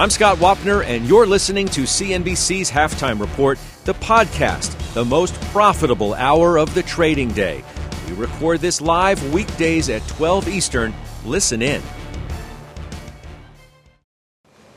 [0.00, 6.14] I'm Scott Wapner, and you're listening to CNBC's Halftime Report, the podcast, the most profitable
[6.14, 7.62] hour of the trading day.
[8.08, 10.94] We record this live weekdays at 12 Eastern.
[11.26, 11.82] Listen in.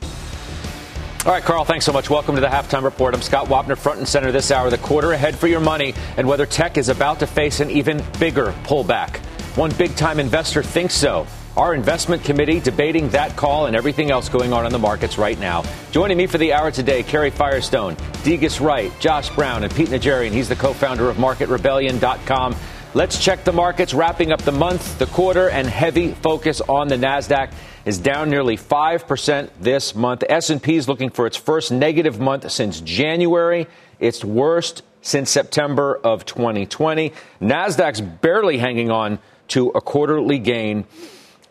[0.02, 2.10] All right, Carl, thanks so much.
[2.10, 3.14] Welcome to the Halftime Report.
[3.14, 4.68] I'm Scott Wapner, front and center this hour.
[4.68, 8.04] The quarter ahead for your money and whether tech is about to face an even
[8.20, 9.16] bigger pullback.
[9.56, 11.26] One big time investor thinks so.
[11.56, 15.38] Our investment committee debating that call and everything else going on in the markets right
[15.38, 15.62] now.
[15.92, 20.32] Joining me for the hour today, Karen Firestone, Degas Wright, Josh Brown, and Pete Najarian.
[20.32, 22.56] He's the co founder of MarketRebellion.com.
[22.94, 26.96] Let's check the markets, wrapping up the month, the quarter, and heavy focus on the
[26.96, 27.52] Nasdaq
[27.84, 30.24] is down nearly 5% this month.
[30.28, 33.68] S&P is looking for its first negative month since January,
[34.00, 37.12] its worst since September of 2020.
[37.40, 39.18] Nasdaq's barely hanging on
[39.48, 40.84] to a quarterly gain.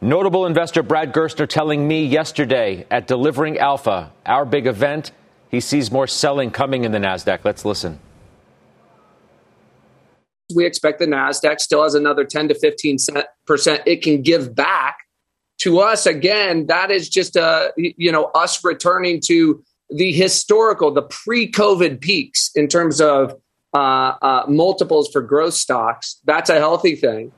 [0.04, 5.12] Notable investor Brad Gerstner telling me yesterday at Delivering Alpha, our big event,
[5.50, 7.40] he sees more selling coming in the Nasdaq.
[7.44, 8.00] Let's listen
[10.56, 12.98] we expect the Nasdaq still has another 10 to 15
[13.46, 15.00] percent it can give back
[15.60, 16.06] to us.
[16.06, 22.02] Again, that is just a uh, you know us returning to the historical, the pre-COVID
[22.02, 23.36] peaks in terms of
[23.74, 26.20] uh, uh, multiples for growth stocks.
[26.24, 27.32] That's a healthy thing.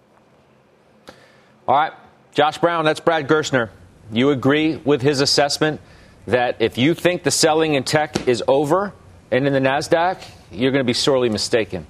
[1.67, 1.93] All right,
[2.35, 2.83] Josh Brown.
[2.83, 3.69] That's Brad Gerstner.
[4.11, 5.79] You agree with his assessment
[6.27, 8.93] that if you think the selling in tech is over
[9.31, 11.87] and in the Nasdaq, you're going to be sorely mistaken.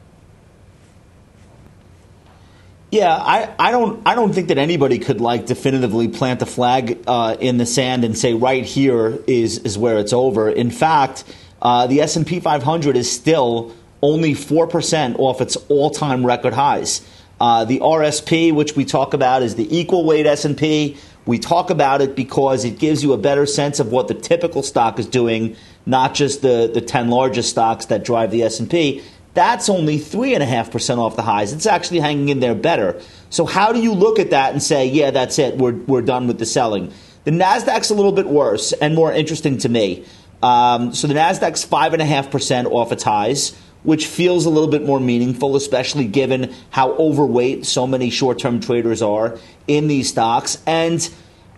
[2.92, 7.04] Yeah, I, I don't I don't think that anybody could like definitively plant a flag
[7.08, 10.48] uh, in the sand and say right here is is where it's over.
[10.50, 11.24] In fact,
[11.60, 16.24] uh, the S and P 500 is still only four percent off its all time
[16.24, 17.02] record highs.
[17.40, 20.98] Uh, the RSP, which we talk about, is the equal weight S and P.
[21.26, 24.64] We talk about it because it gives you a better sense of what the typical
[24.64, 28.70] stock is doing, not just the the ten largest stocks that drive the S and
[28.70, 29.04] P.
[29.36, 31.52] That's only 3.5% off the highs.
[31.52, 33.02] It's actually hanging in there better.
[33.30, 36.28] So, how do you look at that and say, yeah, that's it, we're, we're done
[36.28, 36.94] with the selling?
[37.26, 40.06] The NASDAQ's a little bit worse and more interesting to me.
[40.42, 43.52] Um, so, the NASDAQ's 5.5% off its highs,
[43.86, 48.60] which feels a little bit more meaningful, especially given how overweight so many short term
[48.60, 49.38] traders are
[49.68, 50.62] in these stocks.
[50.66, 51.08] And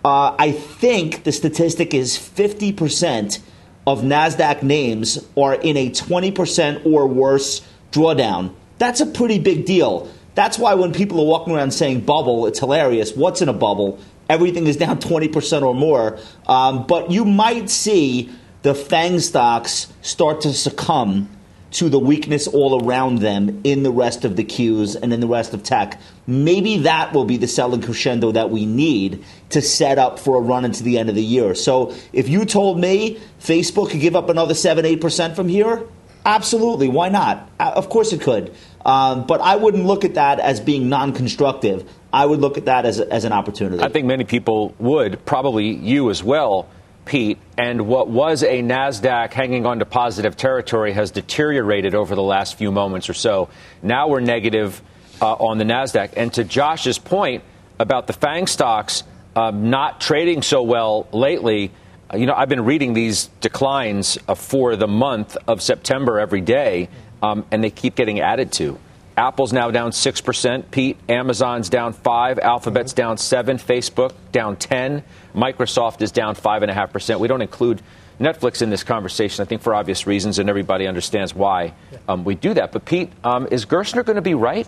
[0.06, 3.40] uh, I think the statistic is 50%
[3.88, 7.62] of NASDAQ names are in a 20% or worse
[7.92, 8.54] drawdown.
[8.78, 10.12] That's a pretty big deal.
[10.36, 13.16] That's why when people are walking around saying bubble, it's hilarious.
[13.16, 14.00] What's in a bubble?
[14.30, 16.20] Everything is down 20% or more.
[16.46, 18.30] Um, but you might see
[18.62, 21.30] the FANG stocks start to succumb
[21.72, 25.28] to the weakness all around them in the rest of the Qs and in the
[25.28, 26.00] rest of tech.
[26.26, 30.42] Maybe that will be the selling crescendo that we need to set up for a
[30.42, 31.56] run into the end of the year.
[31.56, 35.84] So if you told me Facebook could give up another 7 8% from here,
[36.26, 36.88] absolutely.
[36.88, 37.50] Why not?
[37.60, 38.54] Uh, of course it could.
[38.86, 41.90] Um, but I wouldn't look at that as being non constructive.
[42.14, 43.84] I would look at that as, as an opportunity.
[43.84, 46.70] I think many people would, probably you as well.
[47.08, 52.22] Pete, and what was a NASDAQ hanging on to positive territory has deteriorated over the
[52.22, 53.50] last few moments or so.
[53.82, 54.82] Now we're negative
[55.22, 56.14] uh, on the NASDAQ.
[56.18, 57.44] And to Josh's point
[57.80, 59.04] about the FANG stocks
[59.36, 61.72] um, not trading so well lately,
[62.14, 66.90] you know, I've been reading these declines uh, for the month of September every day,
[67.22, 68.80] um, and they keep getting added to.
[69.18, 70.70] Apple's now down 6%.
[70.70, 77.20] Pete, Amazon's down 5 Alphabet's down 7 Facebook down 10 Microsoft is down 5.5%.
[77.20, 77.82] We don't include
[78.20, 81.74] Netflix in this conversation, I think, for obvious reasons, and everybody understands why
[82.08, 82.72] um, we do that.
[82.72, 84.68] But, Pete, um, is Gerstner going to be right?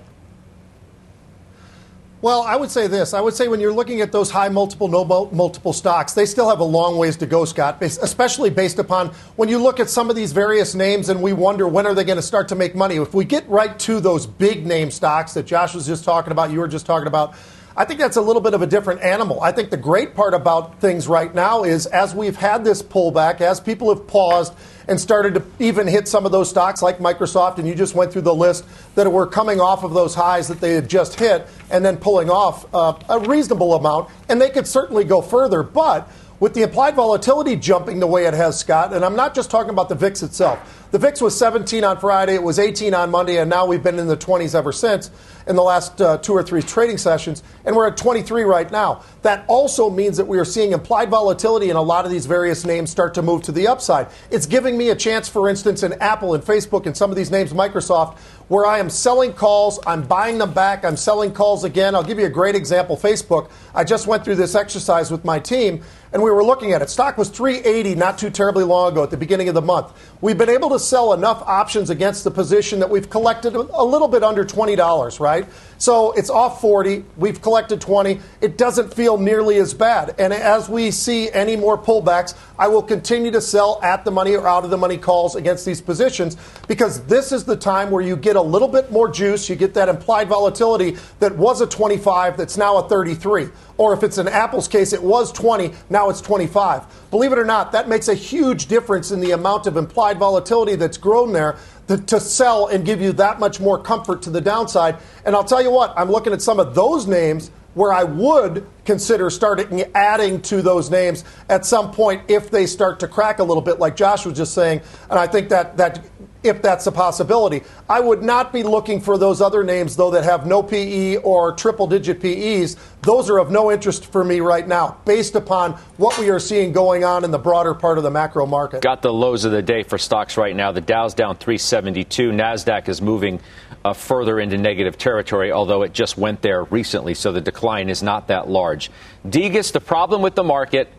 [2.21, 3.13] Well, I would say this.
[3.13, 6.50] I would say when you're looking at those high multiple, no multiple stocks, they still
[6.50, 10.10] have a long ways to go, Scott, especially based upon when you look at some
[10.10, 12.75] of these various names and we wonder when are they going to start to make
[12.75, 12.98] money.
[12.98, 16.51] If we get right to those big name stocks that Josh was just talking about,
[16.51, 17.36] you were just talking about,
[17.77, 19.39] I think that's a little bit of a different animal.
[19.42, 23.39] I think the great part about things right now is as we've had this pullback,
[23.39, 24.54] as people have paused
[24.90, 28.12] and started to even hit some of those stocks like Microsoft, and you just went
[28.12, 28.66] through the list
[28.96, 32.30] that were coming off of those highs that they had just hit and then pulling
[32.30, 35.62] off uh, a reasonable amount, and they could certainly go further.
[35.62, 36.10] But
[36.40, 39.70] with the implied volatility jumping the way it has, Scott, and I'm not just talking
[39.70, 40.88] about the VIX itself.
[40.92, 44.00] The VIX was 17 on Friday, it was 18 on Monday, and now we've been
[44.00, 45.12] in the 20s ever since
[45.50, 49.04] in the last uh, two or three trading sessions, and we're at 23 right now.
[49.24, 52.63] That also means that we are seeing implied volatility in a lot of these various
[52.66, 54.07] names start to move to the upside.
[54.30, 57.31] It's giving me a chance, for instance, in Apple and Facebook and some of these
[57.31, 61.95] names, Microsoft, where I am selling calls, I'm buying them back, I'm selling calls again.
[61.95, 63.50] I'll give you a great example Facebook.
[63.74, 66.90] I just went through this exercise with my team and we were looking at it.
[66.90, 69.94] Stock was 380 not too terribly long ago at the beginning of the month.
[70.22, 74.07] We've been able to sell enough options against the position that we've collected a little
[74.07, 75.39] bit under $20, right?
[75.78, 77.06] So it's off 40.
[77.16, 78.20] We've collected 20.
[78.42, 80.14] It doesn't feel nearly as bad.
[80.20, 84.36] And as we see any more pullbacks, I will continue to sell at the money
[84.36, 86.36] or out of the money calls against these positions
[86.68, 89.50] because this is the time where you get a little bit more juice.
[89.50, 93.48] You get that implied volatility that was a 25 that's now a 33.
[93.78, 97.10] Or if it's an Apple's case, it was 20, now it's 25.
[97.12, 100.76] Believe it or not, that makes a huge difference in the amount of implied volatility
[100.76, 101.58] that's grown there
[101.90, 104.98] to, to, sell and give you that much more comfort to the downside.
[105.26, 108.68] And I'll tell you what, I'm looking at some of those names where I would
[108.86, 113.44] consider starting adding to those names at some point if they start to crack a
[113.44, 114.82] little bit, like Josh was just saying.
[115.10, 116.06] And I think that that
[116.44, 117.64] if that's a possibility.
[117.90, 121.52] I would not be looking for those other names, though, that have no PE or
[121.54, 122.78] triple digit PEs.
[123.02, 126.72] Those are of no interest for me right now, based upon what we are seeing
[126.72, 128.82] going on in the broader part of the macro market.
[128.82, 130.72] Got the lows of the day for stocks right now.
[130.72, 132.32] The Dow's down 372.
[132.32, 133.42] NASDAQ is moving
[133.84, 138.02] uh, further into negative territory, although it just went there recently, so the decline is
[138.02, 138.92] not that large.
[139.28, 140.90] Degas, the problem with the market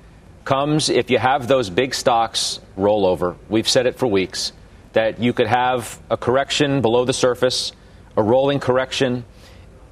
[0.44, 3.36] comes if you have those big stocks roll over.
[3.48, 4.52] We've said it for weeks
[4.92, 7.72] that you could have a correction below the surface,
[8.16, 9.24] a rolling correction.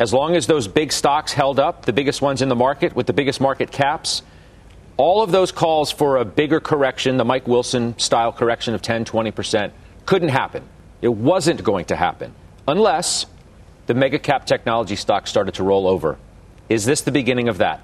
[0.00, 3.06] As long as those big stocks held up, the biggest ones in the market with
[3.06, 4.22] the biggest market caps,
[4.96, 9.04] all of those calls for a bigger correction, the Mike Wilson style correction of 10,
[9.04, 9.70] 20%,
[10.06, 10.62] couldn't happen.
[11.00, 12.34] It wasn't going to happen
[12.66, 13.26] unless
[13.86, 16.18] the mega cap technology stocks started to roll over.
[16.68, 17.80] Is this the beginning of that?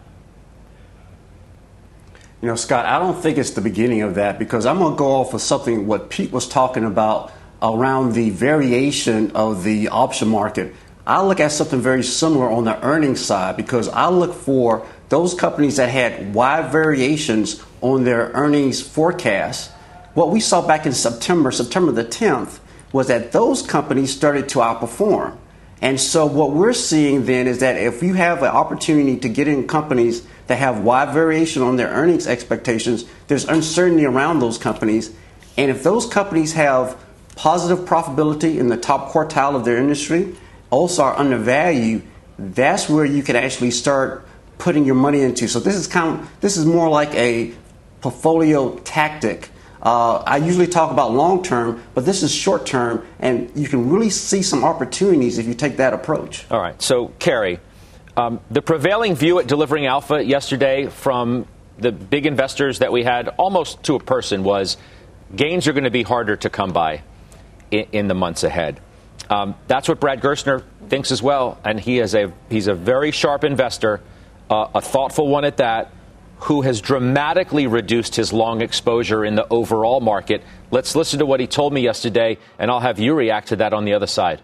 [2.44, 4.98] You know, Scott, I don't think it's the beginning of that because I'm going to
[4.98, 7.32] go off of something what Pete was talking about
[7.62, 10.74] around the variation of the option market.
[11.06, 15.32] I look at something very similar on the earnings side because I look for those
[15.32, 19.70] companies that had wide variations on their earnings forecast.
[20.12, 22.58] What we saw back in September, September the 10th,
[22.92, 25.38] was that those companies started to outperform.
[25.80, 29.48] And so what we're seeing then is that if you have an opportunity to get
[29.48, 35.14] in companies that have wide variation on their earnings expectations, there's uncertainty around those companies.
[35.56, 36.98] And if those companies have
[37.36, 40.36] positive profitability in the top quartile of their industry,
[40.70, 42.02] also are undervalued,
[42.38, 44.26] that's where you can actually start
[44.58, 45.48] putting your money into.
[45.48, 47.52] So this is kind of this is more like a
[48.00, 49.50] portfolio tactic.
[49.82, 53.90] Uh, I usually talk about long term, but this is short term, and you can
[53.90, 56.46] really see some opportunities if you take that approach.
[56.50, 56.80] All right.
[56.80, 57.58] So, Karen,
[58.16, 61.46] um, the prevailing view at delivering alpha yesterday from
[61.78, 64.76] the big investors that we had almost to a person was
[65.34, 67.02] gains are going to be harder to come by
[67.70, 68.80] in, in the months ahead.
[69.28, 73.10] Um, that's what Brad Gerstner thinks as well, and he is a he's a very
[73.10, 74.00] sharp investor,
[74.50, 75.90] uh, a thoughtful one at that,
[76.40, 80.42] who has dramatically reduced his long exposure in the overall market.
[80.70, 83.72] Let's listen to what he told me yesterday, and I'll have you react to that
[83.72, 84.42] on the other side.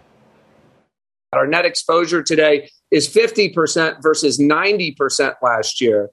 [1.31, 6.09] Our net exposure today is 50% versus 90% last year.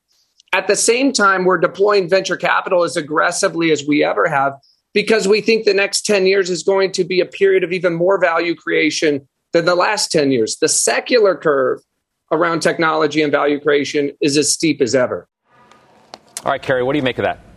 [0.53, 4.55] At the same time, we're deploying venture capital as aggressively as we ever have
[4.95, 7.95] because we think the next 10 years is going to be a period of even
[7.95, 10.57] more value creation than the last 10 years.
[10.57, 11.81] The secular curve
[12.33, 15.29] around technology and value creation is as steep as ever.
[16.45, 17.48] All right, Karen, what do you make of that?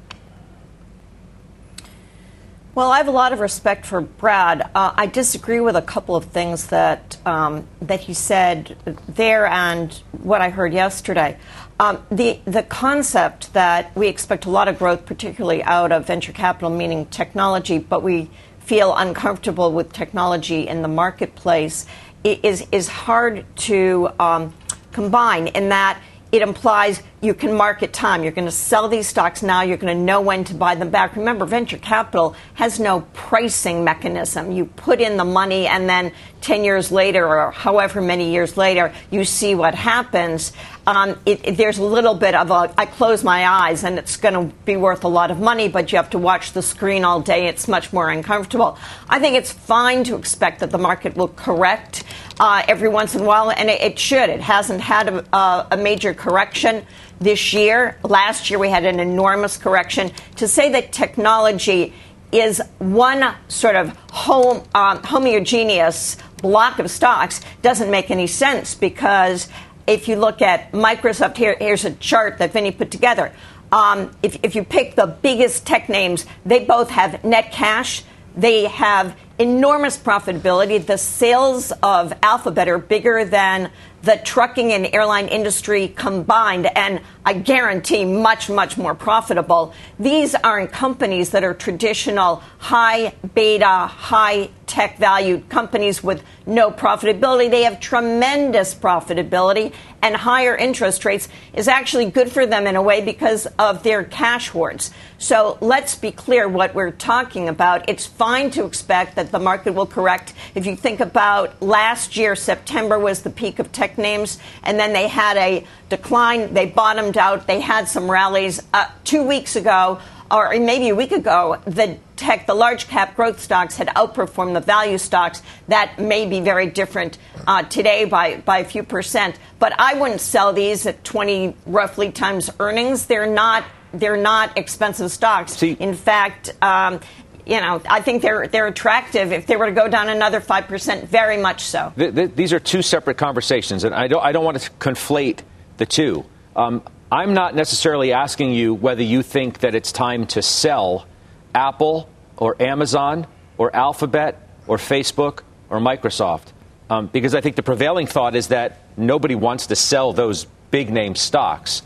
[2.73, 4.61] Well, I have a lot of respect for Brad.
[4.73, 8.77] Uh, I disagree with a couple of things that um, that he said
[9.09, 11.37] there and what I heard yesterday.
[11.81, 16.31] Um, the the concept that we expect a lot of growth, particularly out of venture
[16.31, 21.85] capital, meaning technology, but we feel uncomfortable with technology in the marketplace,
[22.23, 24.53] is is hard to um,
[24.93, 25.47] combine.
[25.47, 26.01] In that
[26.31, 28.23] it implies you can market time.
[28.23, 29.61] You're going to sell these stocks now.
[29.61, 31.15] You're going to know when to buy them back.
[31.15, 34.51] Remember, venture capital has no pricing mechanism.
[34.51, 38.93] You put in the money, and then 10 years later, or however many years later,
[39.11, 40.53] you see what happens.
[40.87, 44.17] Um, it, it, there's a little bit of a I close my eyes, and it's
[44.17, 47.03] going to be worth a lot of money, but you have to watch the screen
[47.03, 47.47] all day.
[47.47, 48.79] It's much more uncomfortable.
[49.09, 52.03] I think it's fine to expect that the market will correct
[52.41, 54.27] uh, every once in a while, and it, it should.
[54.27, 56.83] It hasn't had a, a, major correction
[57.19, 57.99] this year.
[58.03, 60.11] Last year, we had an enormous correction.
[60.37, 61.93] To say that technology
[62.31, 69.47] is one sort of home, um, homogeneous block of stocks doesn't make any sense because
[69.85, 73.31] if you look at Microsoft, here, here's a chart that Vinny put together.
[73.71, 78.03] Um, if, if you pick the biggest tech names, they both have net cash.
[78.35, 80.85] They have enormous profitability.
[80.85, 83.71] The sales of Alphabet are bigger than
[84.03, 89.73] the trucking and airline industry combined, and I guarantee much, much more profitable.
[89.99, 97.51] These aren't companies that are traditional high beta, high tech valued companies with no profitability.
[97.51, 102.81] They have tremendous profitability, and higher interest rates is actually good for them in a
[102.81, 104.91] way because of their cash hoards.
[105.17, 107.89] So let's be clear what we're talking about.
[107.89, 110.33] It's fine to expect that the market will correct.
[110.55, 114.93] If you think about last year, September was the peak of tech names, and then
[114.93, 116.53] they had a decline.
[116.53, 117.45] They bottomed out.
[117.45, 118.61] They had some rallies.
[118.73, 119.99] Uh, two weeks ago,
[120.31, 124.61] or maybe a week ago, the tech, the large cap growth stocks had outperformed the
[124.61, 125.41] value stocks.
[125.67, 129.37] That may be very different uh, today by, by a few percent.
[129.59, 133.05] But I wouldn't sell these at 20 roughly times earnings.
[133.05, 135.53] They're not they're not expensive stocks.
[135.57, 137.01] See, In fact, um,
[137.45, 139.31] you know, I think they're they're attractive.
[139.31, 141.91] If they were to go down another five percent, very much so.
[141.97, 145.39] Th- th- these are two separate conversations, and I don't I don't want to conflate
[145.77, 146.23] the two.
[146.55, 146.83] Um,
[147.13, 151.05] I'm not necessarily asking you whether you think that it's time to sell
[151.53, 153.27] Apple or Amazon
[153.57, 156.53] or Alphabet or Facebook or Microsoft,
[156.89, 160.89] um, because I think the prevailing thought is that nobody wants to sell those big
[160.89, 161.81] name stocks.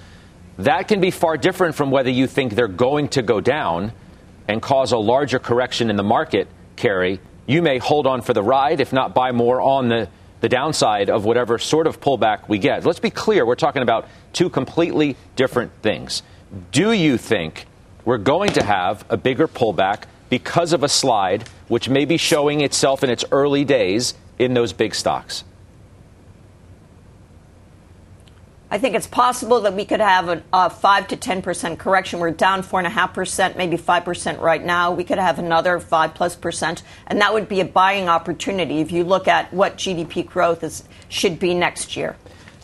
[0.59, 3.93] That can be far different from whether you think they're going to go down
[4.47, 7.17] and cause a larger correction in the market, Karen,
[7.47, 10.07] you may hold on for the ride, if not buy more on the,
[10.41, 12.85] the downside of whatever sort of pullback we get.
[12.85, 16.23] Let's be clear, we're talking about two completely different things.
[16.71, 17.65] Do you think
[18.03, 22.61] we're going to have a bigger pullback because of a slide which may be showing
[22.61, 25.43] itself in its early days in those big stocks?
[28.69, 32.19] I think it's possible that we could have a, a 5 to 10 percent correction.
[32.19, 34.91] We're down 4.5 percent, maybe 5 percent right now.
[34.91, 38.91] We could have another 5 plus percent, and that would be a buying opportunity if
[38.91, 42.15] you look at what GDP growth is, should be next year.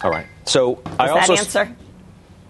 [0.03, 0.25] All right.
[0.45, 1.35] So Does I also.
[1.35, 1.75] That answer?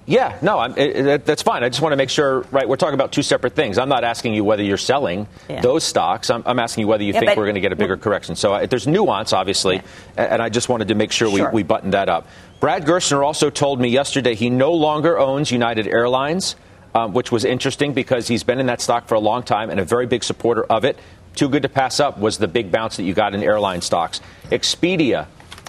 [0.08, 1.64] Yeah, no, it, it, that's fine.
[1.64, 2.68] I just want to make sure, right?
[2.68, 3.78] We're talking about two separate things.
[3.78, 5.62] I'm not asking you whether you're selling yeah.
[5.62, 6.30] those stocks.
[6.30, 8.36] I'm, I'm, asking you whether you yeah, think we're going to get a bigger correction.
[8.36, 10.24] So uh, there's nuance, obviously, yeah.
[10.34, 11.50] and I just wanted to make sure, sure.
[11.52, 12.28] We, we buttoned that up.
[12.62, 16.56] Brad Gerstner also told me yesterday he no longer owns United Airlines,
[16.94, 19.80] um, which was interesting because he's been in that stock for a long time and
[19.80, 21.00] a very big supporter of it.
[21.34, 24.22] Too good to pass up was the big bounce that you got in airline stocks.
[24.52, 25.26] Expedia,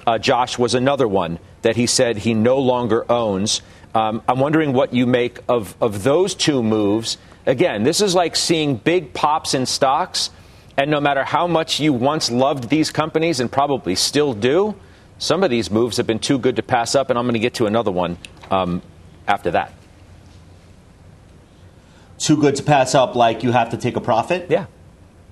[0.07, 3.63] uh, Josh, was another one that he said he no longer owns.
[3.95, 7.17] Um, I'm wondering what you make of, of those two moves.
[7.47, 10.29] Again, this is like seeing big pops in stocks,
[10.77, 14.75] and no matter how much you once loved these companies and probably still do,
[15.23, 17.38] some of these moves have been too good to pass up, and I'm going to
[17.38, 18.19] get to another one
[18.50, 18.83] um,
[19.29, 19.73] after that.
[22.19, 24.50] Too good to pass up, like you have to take a profit?
[24.50, 24.62] Yeah.
[24.62, 24.67] Is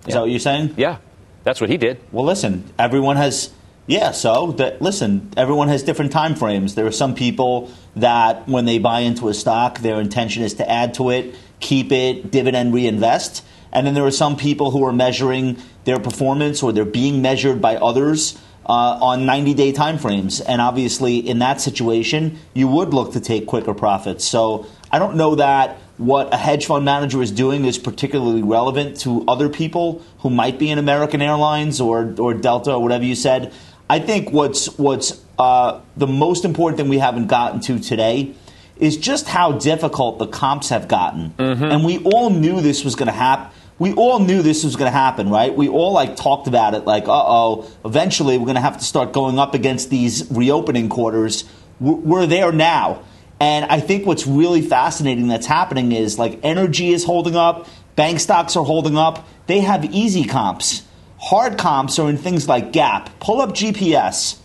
[0.06, 0.14] yeah.
[0.14, 0.74] that what you're saying?
[0.76, 0.98] Yeah.
[1.42, 1.98] That's what he did.
[2.12, 3.52] Well, listen, everyone has
[3.88, 6.76] yeah, so that, listen, everyone has different time frames.
[6.76, 10.70] There are some people that when they buy into a stock, their intention is to
[10.70, 13.44] add to it, keep it, dividend reinvest.
[13.72, 17.60] And then there are some people who are measuring their performance or they're being measured
[17.60, 18.38] by others
[18.72, 20.40] on 90 day time frames.
[20.40, 24.24] And obviously, in that situation, you would look to take quicker profits.
[24.24, 28.98] So I don't know that what a hedge fund manager is doing is particularly relevant
[29.00, 33.14] to other people who might be in American Airlines or, or Delta or whatever you
[33.14, 33.52] said.
[33.90, 38.34] I think what's what's uh, the most important thing we haven't gotten to today
[38.78, 41.64] is just how difficult the comps have gotten, mm-hmm.
[41.64, 43.52] and we all knew this was going to happen.
[43.80, 45.56] We all knew this was going to happen, right?
[45.56, 48.84] We all like talked about it, like, uh oh, eventually we're going to have to
[48.84, 51.44] start going up against these reopening quarters.
[51.80, 53.02] We're there now.
[53.40, 58.20] And I think what's really fascinating that's happening is like energy is holding up, bank
[58.20, 59.26] stocks are holding up.
[59.46, 60.82] They have easy comps.
[61.18, 63.18] Hard comps are in things like Gap.
[63.18, 64.38] Pull up GPS.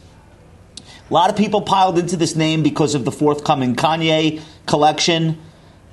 [1.10, 5.42] A lot of people piled into this name because of the forthcoming Kanye collection.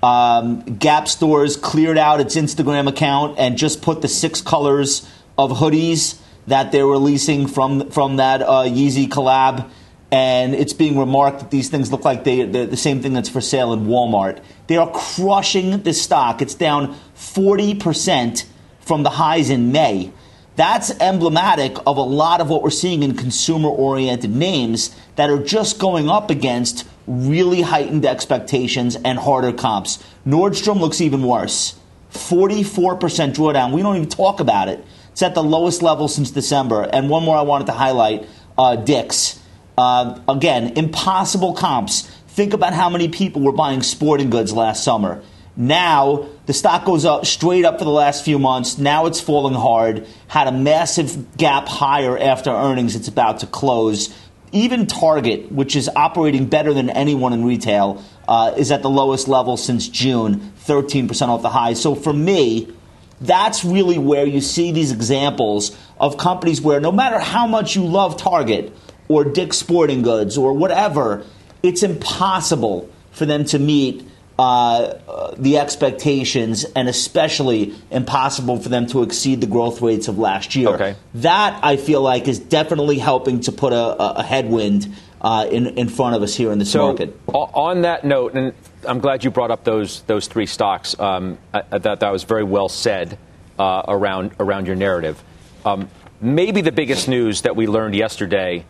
[0.03, 5.53] Um, Gap stores cleared out its Instagram account and just put the six colors of
[5.53, 6.19] hoodies
[6.49, 9.71] that they're releasing from from that uh, Yeezy collab.
[10.11, 13.31] And it's being remarked that these things look like they, they're the same thing that's
[13.31, 14.43] for sale in Walmart.
[14.67, 16.43] They are crushing the stock.
[16.43, 18.45] It's down 40%
[18.81, 20.13] from the highs in May.
[20.55, 25.43] That's emblematic of a lot of what we're seeing in consumer oriented names that are
[25.43, 30.03] just going up against really heightened expectations and harder comps.
[30.27, 31.79] Nordstrom looks even worse.
[32.13, 32.99] 44%
[33.35, 33.73] drawdown.
[33.73, 34.85] We don't even talk about it.
[35.13, 36.83] It's at the lowest level since December.
[36.83, 39.41] And one more I wanted to highlight uh, Dick's.
[39.77, 42.03] Uh, again, impossible comps.
[42.29, 45.23] Think about how many people were buying sporting goods last summer.
[45.55, 48.79] Now the stock goes up straight up for the last few months.
[48.79, 50.07] Now it's falling hard.
[50.29, 52.97] Had a massive gap higher after earnings.
[52.97, 54.17] It's about to close.
[54.53, 59.27] Even Target, which is operating better than anyone in retail, uh, is at the lowest
[59.27, 61.73] level since June, 13% off the high.
[61.73, 62.73] So for me,
[63.21, 67.85] that's really where you see these examples of companies where no matter how much you
[67.85, 68.77] love Target
[69.09, 71.25] or Dick's Sporting Goods or whatever,
[71.63, 74.07] it's impossible for them to meet
[74.39, 80.55] uh, the expectations and especially impossible for them to exceed the growth rates of last
[80.55, 80.69] year.
[80.69, 80.97] Okay.
[81.15, 85.89] That I feel like is definitely helping to put a, a headwind uh, in, in
[85.89, 87.19] front of us here in this so, market.
[87.29, 88.53] On that note, and
[88.87, 90.99] I'm glad you brought up those those three stocks.
[90.99, 93.19] Um, I, that that was very well said
[93.59, 95.23] uh, around around your narrative.
[95.65, 95.89] Um,
[96.21, 98.65] maybe the biggest news that we learned yesterday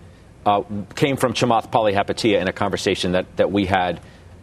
[0.45, 0.62] uh,
[0.95, 4.00] came from Chamath Palihapitiya in a conversation that that we had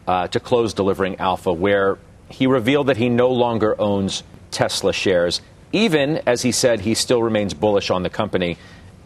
[0.10, 2.00] uh, to close delivering Alpha, where
[2.30, 5.40] he revealed that he no longer owns Tesla shares,
[5.72, 8.58] even as he said he still remains bullish on the company.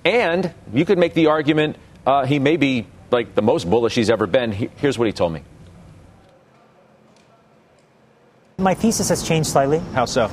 [0.06, 1.76] And you could make the argument
[2.08, 4.54] uh, he may be like the most bullish he's ever been.
[4.54, 5.42] He, here's what he told me.
[8.60, 9.80] My thesis has changed slightly.
[9.94, 10.32] How so?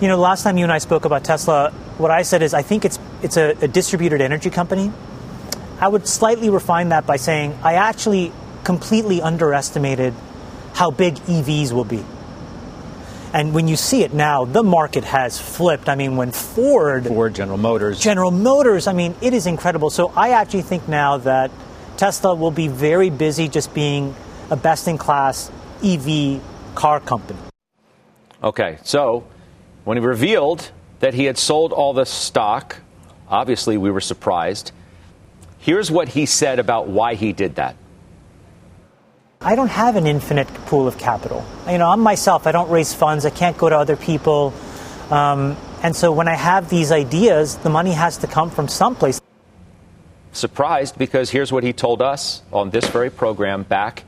[0.00, 2.62] You know, last time you and I spoke about Tesla, what I said is I
[2.62, 4.92] think it's it's a, a distributed energy company.
[5.80, 8.32] I would slightly refine that by saying I actually
[8.64, 10.14] completely underestimated
[10.74, 12.04] how big EVs will be.
[13.32, 15.88] And when you see it now, the market has flipped.
[15.88, 19.90] I mean, when Ford, Ford, General Motors, General Motors, I mean, it is incredible.
[19.90, 21.50] So I actually think now that
[21.98, 24.14] Tesla will be very busy just being
[24.50, 25.50] a best in class
[25.84, 26.40] EV
[26.74, 27.38] car company.
[28.42, 29.26] Okay, so
[29.84, 32.76] when he revealed that he had sold all the stock,
[33.28, 34.72] obviously we were surprised.
[35.58, 37.76] Here's what he said about why he did that.
[39.40, 41.44] I don't have an infinite pool of capital.
[41.70, 44.52] You know, I'm myself, I don't raise funds, I can't go to other people.
[45.10, 49.20] Um, and so when I have these ideas, the money has to come from someplace.
[50.32, 54.02] Surprised because here's what he told us on this very program back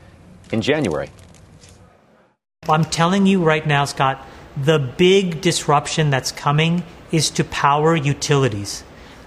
[0.51, 1.09] in January.
[2.67, 4.25] I'm telling you right now, Scott,
[4.61, 8.83] the big disruption that's coming is to power utilities.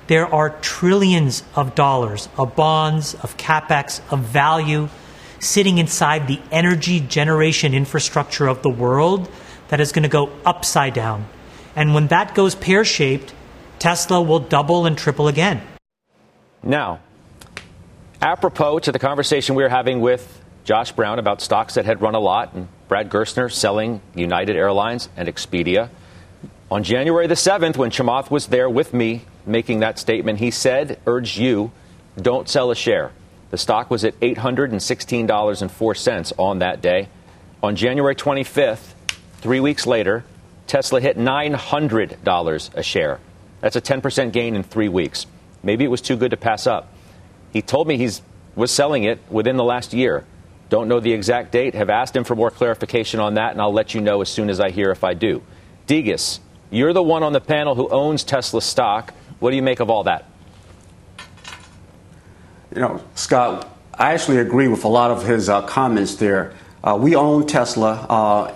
[0.07, 4.91] There are trillions of dollars of bonds, of capex, of value
[5.45, 9.31] sitting inside the energy generation infrastructure of the world
[9.69, 11.27] that is going to go upside down.
[11.77, 13.35] And when that goes pear shaped,
[13.79, 15.61] Tesla will double and triple again.
[16.63, 17.01] Now,
[18.23, 22.15] apropos to the conversation we were having with Josh Brown about stocks that had run
[22.15, 25.91] a lot and Brad Gerstner selling United Airlines and Expedia.
[26.71, 30.99] On January the 7th, when Chamath was there with me making that statement, he said,
[31.07, 31.71] urged you,
[32.17, 33.13] don't sell a share.
[33.55, 37.09] The stock was at $816.04 on that day.
[37.63, 38.95] On January 25th,
[39.37, 40.25] three weeks later,
[40.67, 43.21] Tesla hit $900 a share.
[43.61, 45.27] That's a 10% gain in three weeks.
[45.63, 46.93] Maybe it was too good to pass up.
[47.53, 48.11] He told me he
[48.57, 50.25] was selling it within the last year.
[50.69, 51.77] Don't know the exact date.
[51.77, 54.51] Have asked him for more clarification on that, and I'll let you know as soon
[54.51, 55.45] as I hear if I do.
[55.87, 56.41] Degas,
[56.73, 59.15] you're the one on the panel who owns Tesla stock.
[59.39, 60.29] What do you make of all that?
[62.75, 66.55] You know, Scott, I actually agree with a lot of his uh, comments there.
[66.83, 68.55] Uh, we own Tesla uh,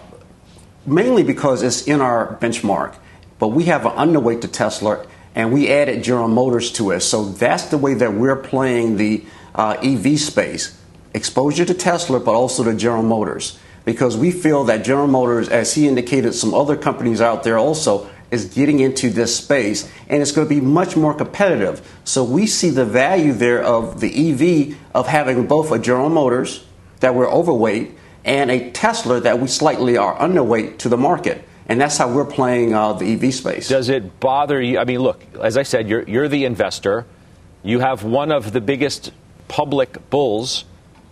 [0.85, 2.96] mainly because it's in our benchmark,
[3.38, 7.00] but we have an underweight to Tesla and we added General Motors to it.
[7.00, 10.76] So that's the way that we're playing the uh, EV space
[11.14, 13.57] exposure to Tesla, but also to General Motors.
[13.85, 18.11] Because we feel that General Motors, as he indicated, some other companies out there also
[18.31, 21.99] is getting into this space and it's going to be much more competitive.
[22.05, 26.64] So we see the value there of the EV of having both a General Motors
[27.01, 27.93] that we're overweight
[28.25, 31.45] and a Tesla that we slightly are underweight to the market.
[31.67, 33.69] And that's how we're playing uh, the EV space.
[33.69, 34.79] Does it bother you?
[34.79, 37.07] I mean, look, as I said, you're, you're the investor.
[37.62, 39.12] You have one of the biggest
[39.49, 40.64] public bulls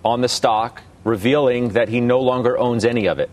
[0.04, 3.30] on the stock revealing that he no longer owns any of it.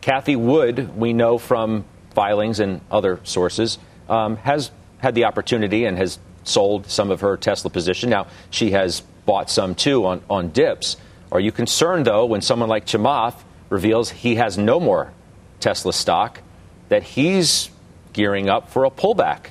[0.00, 1.84] Cathie Wood, we know from
[2.16, 7.36] filings and other sources, um, has had the opportunity and has sold some of her
[7.36, 8.10] Tesla position.
[8.10, 10.96] Now, she has bought some too on, on dips.
[11.30, 15.12] Are you concerned, though, when someone like Chamath reveals he has no more
[15.60, 16.40] Tesla stock,
[16.88, 17.70] that he's
[18.12, 19.50] gearing up for a pullback?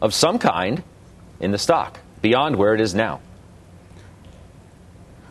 [0.00, 0.82] of some kind
[1.40, 3.20] in the stock beyond where it is now?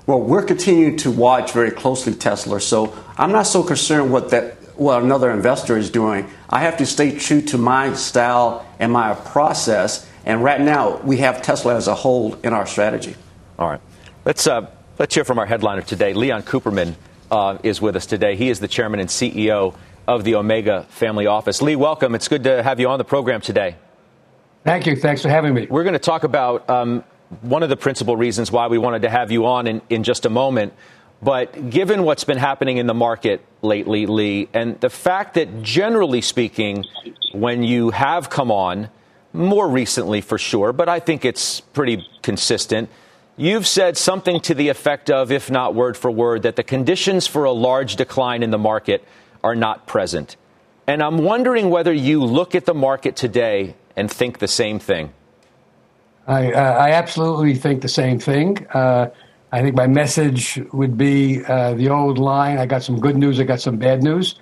[0.06, 4.56] Well, we're continuing to watch very closely Tesla, so I'm not so concerned what that
[4.78, 6.30] what another investor is doing.
[6.50, 10.08] I have to stay true to my style and my process.
[10.26, 13.16] And right now, we have Tesla as a whole in our strategy.
[13.60, 13.82] All right,
[14.26, 16.14] let's uh, let's hear from our headliner today.
[16.14, 16.96] Leon Cooperman
[17.32, 18.36] uh, is with us today.
[18.36, 19.76] He is the chairman and CEO
[20.08, 21.62] of the Omega Family Office.
[21.62, 22.16] Lee, welcome.
[22.16, 23.76] It's good to have you on the program today.
[24.64, 24.96] Thank you.
[24.96, 25.68] Thanks for having me.
[25.70, 27.04] We're going to talk about um,
[27.42, 30.26] one of the principal reasons why we wanted to have you on in, in just
[30.26, 30.74] a moment.
[31.22, 36.22] But given what's been happening in the market lately, Lee, and the fact that generally
[36.22, 36.86] speaking,
[37.32, 38.90] when you have come on,
[39.34, 42.90] more recently for sure, but I think it's pretty consistent,
[43.36, 47.26] you've said something to the effect of, if not word for word, that the conditions
[47.28, 49.04] for a large decline in the market
[49.44, 50.36] are not present.
[50.86, 55.14] And I'm wondering whether you look at the market today and think the same thing.
[56.28, 58.68] I, uh, I absolutely think the same thing.
[58.68, 59.10] Uh,
[59.52, 63.40] I think my message would be uh, the old line I got some good news,
[63.40, 64.36] I got some bad news.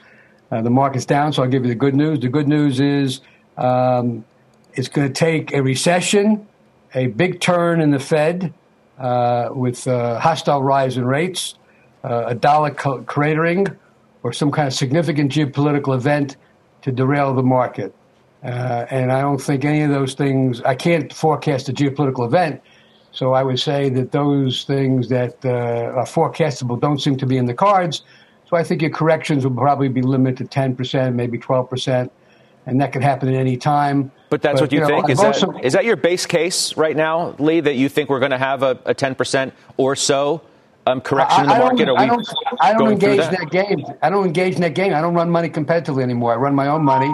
[0.52, 2.20] Uh, the market's down, so I'll give you the good news.
[2.20, 3.22] The good news is
[3.58, 4.26] um,
[4.74, 6.48] it's going to take a recession,
[6.94, 8.54] a big turn in the Fed
[8.98, 11.56] uh, with uh, hostile rise in rates,
[12.04, 13.76] a dollar cratering,
[14.22, 16.38] or some kind of significant geopolitical event
[16.84, 17.94] to derail the market.
[18.44, 22.62] Uh, and I don't think any of those things, I can't forecast a geopolitical event.
[23.16, 27.38] So I would say that those things that uh, are forecastable don't seem to be
[27.38, 28.04] in the cards.
[28.50, 32.10] So I think your corrections will probably be limited to 10%, maybe 12%.
[32.68, 34.12] And that could happen at any time.
[34.30, 35.10] But that's but, what you, you know, think?
[35.10, 38.32] Is that, is that your base case right now, Lee, that you think we're going
[38.32, 40.42] to have a, a 10% or so
[40.86, 41.90] um, correction in the market?
[41.90, 42.28] I don't,
[42.60, 43.32] I don't engage that?
[43.32, 43.50] that?
[43.50, 43.86] game.
[44.02, 44.94] I don't engage in that game.
[44.94, 46.34] I don't run money competitively anymore.
[46.34, 47.14] I run my own money.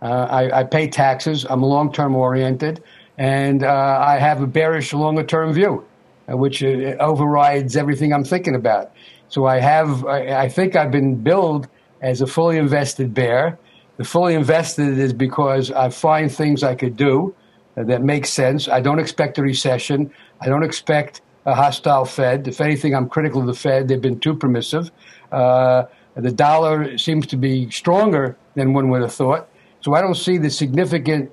[0.00, 1.46] Uh, I, I, pay taxes.
[1.48, 2.82] I'm long term oriented,
[3.18, 5.84] and uh, I have a bearish longer term view,
[6.30, 8.92] uh, which uh, overrides everything I'm thinking about.
[9.28, 10.04] So I have.
[10.04, 11.68] I, I, think I've been billed
[12.00, 13.58] as a fully invested bear.
[13.96, 17.34] The fully invested is because I find things I could do
[17.76, 18.68] that make sense.
[18.68, 20.12] I don't expect a recession.
[20.40, 22.46] I don't expect a hostile Fed.
[22.46, 23.88] If anything, I'm critical of the Fed.
[23.88, 24.90] They've been too permissive.
[25.30, 29.48] Uh, the dollar seems to be stronger than one would have thought.
[29.80, 31.32] So I don't see the significant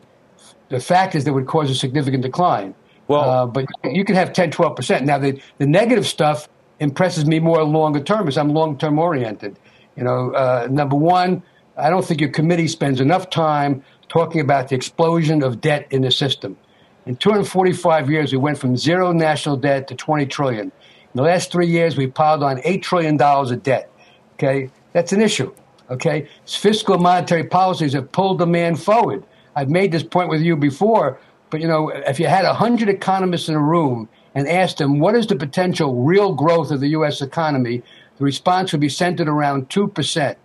[0.69, 2.73] the factors that would cause a significant decline.
[3.08, 5.05] Well, uh, but you can have 10, 12 percent.
[5.05, 6.47] Now the the negative stuff
[6.79, 9.58] impresses me more longer term because I'm long term oriented.
[9.95, 11.43] You know, uh, number one,
[11.75, 16.01] I don't think your committee spends enough time talking about the explosion of debt in
[16.03, 16.58] the system.
[17.05, 20.65] In 245 years, we went from zero national debt to 20 trillion.
[20.65, 20.71] In
[21.15, 23.91] the last three years, we piled on $8 trillion of debt.
[24.34, 24.69] Okay?
[24.93, 25.53] That's an issue.
[25.89, 29.23] Okay, fiscal and monetary policies have pulled demand forward.
[29.59, 31.19] I've made this point with you before,
[31.49, 35.15] but you know, if you had hundred economists in a room and asked them what
[35.15, 37.21] is the potential real growth of the U.S.
[37.21, 37.83] economy,
[38.17, 40.37] the response would be centered around two percent.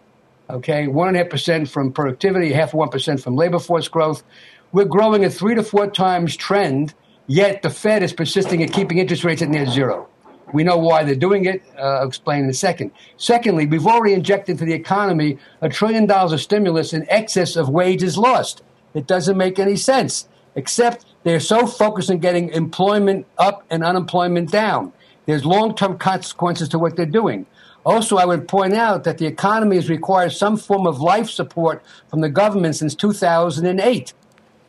[0.50, 4.24] Okay, one and a half percent from productivity, half one percent from labor force growth.
[4.72, 6.92] We're growing at three to four times trend,
[7.28, 10.08] yet the Fed is persisting at keeping interest rates at near zero.
[10.52, 11.62] We know why they're doing it.
[11.78, 12.90] Uh, I'll explain in a second.
[13.16, 17.68] Secondly, we've already injected into the economy a trillion dollars of stimulus in excess of
[17.68, 18.64] wages lost.
[18.94, 24.50] It doesn't make any sense, except they're so focused on getting employment up and unemployment
[24.50, 24.92] down.
[25.26, 27.46] There's long term consequences to what they're doing.
[27.84, 31.82] Also, I would point out that the economy has required some form of life support
[32.08, 34.14] from the government since 2008.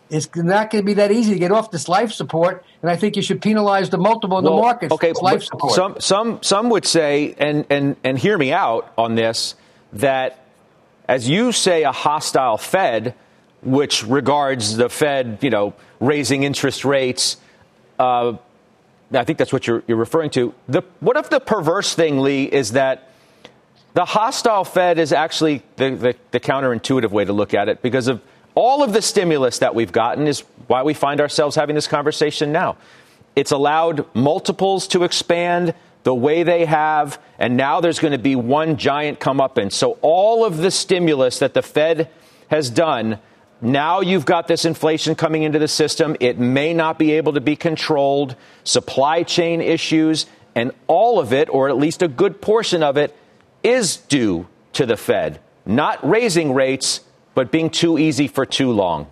[0.09, 2.95] It's not going to be that easy to get off this life support, and I
[2.95, 4.91] think you should penalize the multiple in well, the market.
[4.91, 5.73] Okay, life support.
[5.73, 9.55] some some some would say, and and and hear me out on this,
[9.93, 10.45] that
[11.07, 13.15] as you say, a hostile Fed,
[13.65, 17.37] which regards the Fed, you know, raising interest rates.
[17.99, 18.37] Uh,
[19.13, 20.53] I think that's what you're, you're referring to.
[20.67, 23.09] The, what if the perverse thing, Lee, is that
[23.93, 28.07] the hostile Fed is actually the, the, the counterintuitive way to look at it because
[28.07, 28.21] of
[28.53, 32.51] all of the stimulus that we've gotten is why we find ourselves having this conversation
[32.51, 32.77] now.
[33.35, 35.73] It's allowed multiples to expand
[36.03, 39.71] the way they have, and now there's going to be one giant come up in.
[39.71, 42.09] So all of the stimulus that the Fed
[42.49, 43.19] has done,
[43.61, 46.15] now you've got this inflation coming into the system.
[46.19, 51.49] It may not be able to be controlled, supply chain issues, and all of it,
[51.49, 53.15] or at least a good portion of it,
[53.63, 55.39] is due to the Fed.
[55.65, 57.01] Not raising rates,
[57.33, 59.07] but being too easy for too long.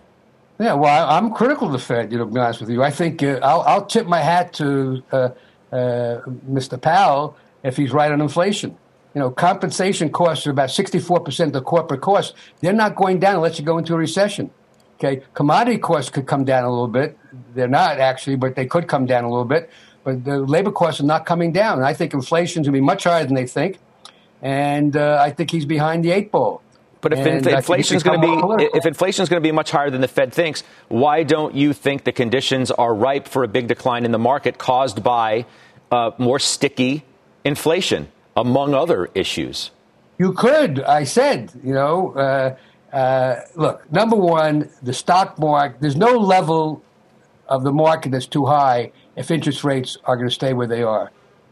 [0.60, 2.12] Yeah, well, I'm critical of the Fed.
[2.12, 4.54] You know, to be honest with you, I think uh, I'll, I'll, tip my hat
[4.54, 5.18] to uh,
[5.72, 6.80] uh, Mr.
[6.80, 8.78] Powell if he's right on inflation.
[9.14, 12.34] You know, compensation costs are about 64% of the corporate costs.
[12.62, 14.50] They're not going down unless you go into a recession.
[14.96, 17.18] Okay, commodity costs could come down a little bit.
[17.54, 19.70] They're not actually, but they could come down a little bit.
[20.04, 21.78] But the labor costs are not coming down.
[21.78, 23.80] And I think inflation is going to be much higher than they think.
[24.42, 26.62] And uh, I think he's behind the eight ball.
[27.04, 29.90] But if inflation is going to be if inflation is going to be much higher
[29.90, 33.68] than the Fed thinks, why don't you think the conditions are ripe for a big
[33.68, 35.46] decline in the market caused by
[35.92, 37.04] uh, more sticky
[37.44, 39.72] inflation, among other issues?
[40.18, 40.82] You could.
[40.82, 43.92] I said, you know, uh, uh, look.
[43.92, 45.82] Number one, the stock market.
[45.82, 46.84] There's no level
[47.48, 50.84] of the market that's too high if interest rates are going to stay where they
[50.84, 51.12] are.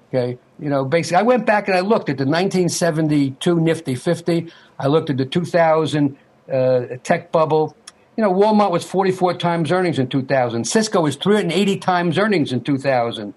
[0.10, 4.52] Okay, you know, basically, I went back and I looked at the 1972 Nifty 50.
[4.78, 6.18] I looked at the 2000
[6.52, 7.76] uh, tech bubble.
[8.18, 10.66] You know, Walmart was 44 times earnings in 2000.
[10.66, 13.34] Cisco was 380 times earnings in 2000.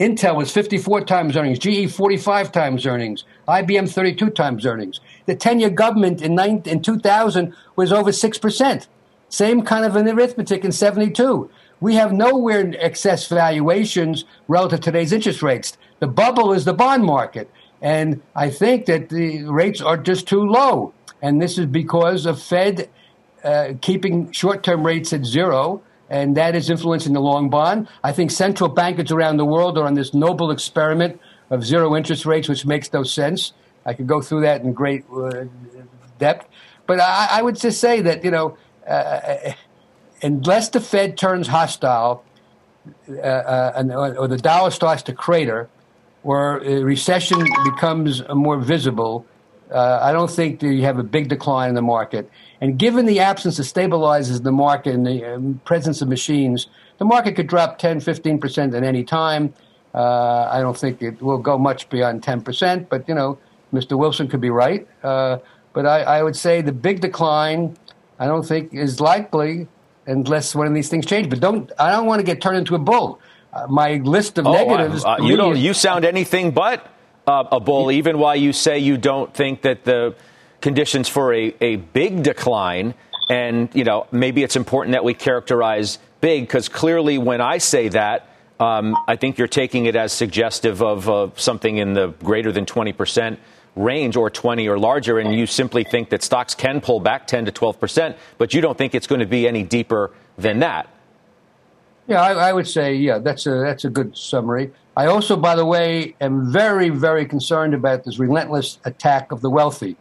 [0.00, 1.58] Intel was 54 times earnings.
[1.58, 3.24] GE 45 times earnings.
[3.46, 5.00] IBM 32 times earnings.
[5.26, 8.86] The 10-year government in, in 2000 was over 6%.
[9.28, 11.50] Same kind of an arithmetic in 72.
[11.80, 15.76] We have nowhere in excess valuations relative to today's interest rates.
[16.00, 17.50] The bubble is the bond market.
[17.80, 20.94] And I think that the rates are just too low.
[21.20, 22.88] And this is because of Fed
[23.42, 27.88] uh, keeping short term rates at zero, and that is influencing the long bond.
[28.04, 32.26] I think central bankers around the world are on this noble experiment of zero interest
[32.26, 33.54] rates, which makes no sense.
[33.86, 35.44] I could go through that in great uh,
[36.18, 36.46] depth.
[36.86, 39.52] But I, I, would just say that, you know, uh,
[40.22, 42.24] unless the Fed turns hostile
[43.08, 45.70] uh, uh, and, or the dollar starts to crater,
[46.20, 49.24] where a recession becomes more visible,
[49.72, 52.30] uh, I don't think you have a big decline in the market.
[52.60, 56.66] And given the absence of stabilizers in the market and the um, presence of machines,
[56.98, 59.54] the market could drop 10, 15% at any time.
[59.94, 63.38] Uh, I don't think it will go much beyond 10%, but, you know,
[63.72, 63.98] Mr.
[63.98, 64.86] Wilson could be right.
[65.02, 65.38] Uh,
[65.72, 67.76] but I, I would say the big decline,
[68.18, 69.68] I don't think is likely
[70.06, 71.30] unless one of these things change.
[71.30, 73.20] But don't I don't want to get turned into a bull
[73.52, 75.04] uh, my list of oh, negatives.
[75.20, 75.56] You don't.
[75.56, 76.88] You sound anything but
[77.26, 80.14] uh, a bull, even while you say you don't think that the
[80.60, 82.94] conditions for a, a big decline.
[83.30, 87.88] And you know, maybe it's important that we characterize big because clearly, when I say
[87.88, 88.28] that.
[88.60, 92.64] Um, I think you're taking it as suggestive of uh, something in the greater than
[92.64, 93.40] 20 percent
[93.76, 97.46] range or 20 or larger, and you simply think that stocks can pull back 10
[97.46, 100.88] to 12 percent, but you don't think it's going to be any deeper than that.
[102.06, 104.72] Yeah, I, I, would say, yeah, that's a that's a good summary.
[104.96, 109.48] I also, by the way, am very, very concerned about this relentless attack of the
[109.48, 109.96] wealthy,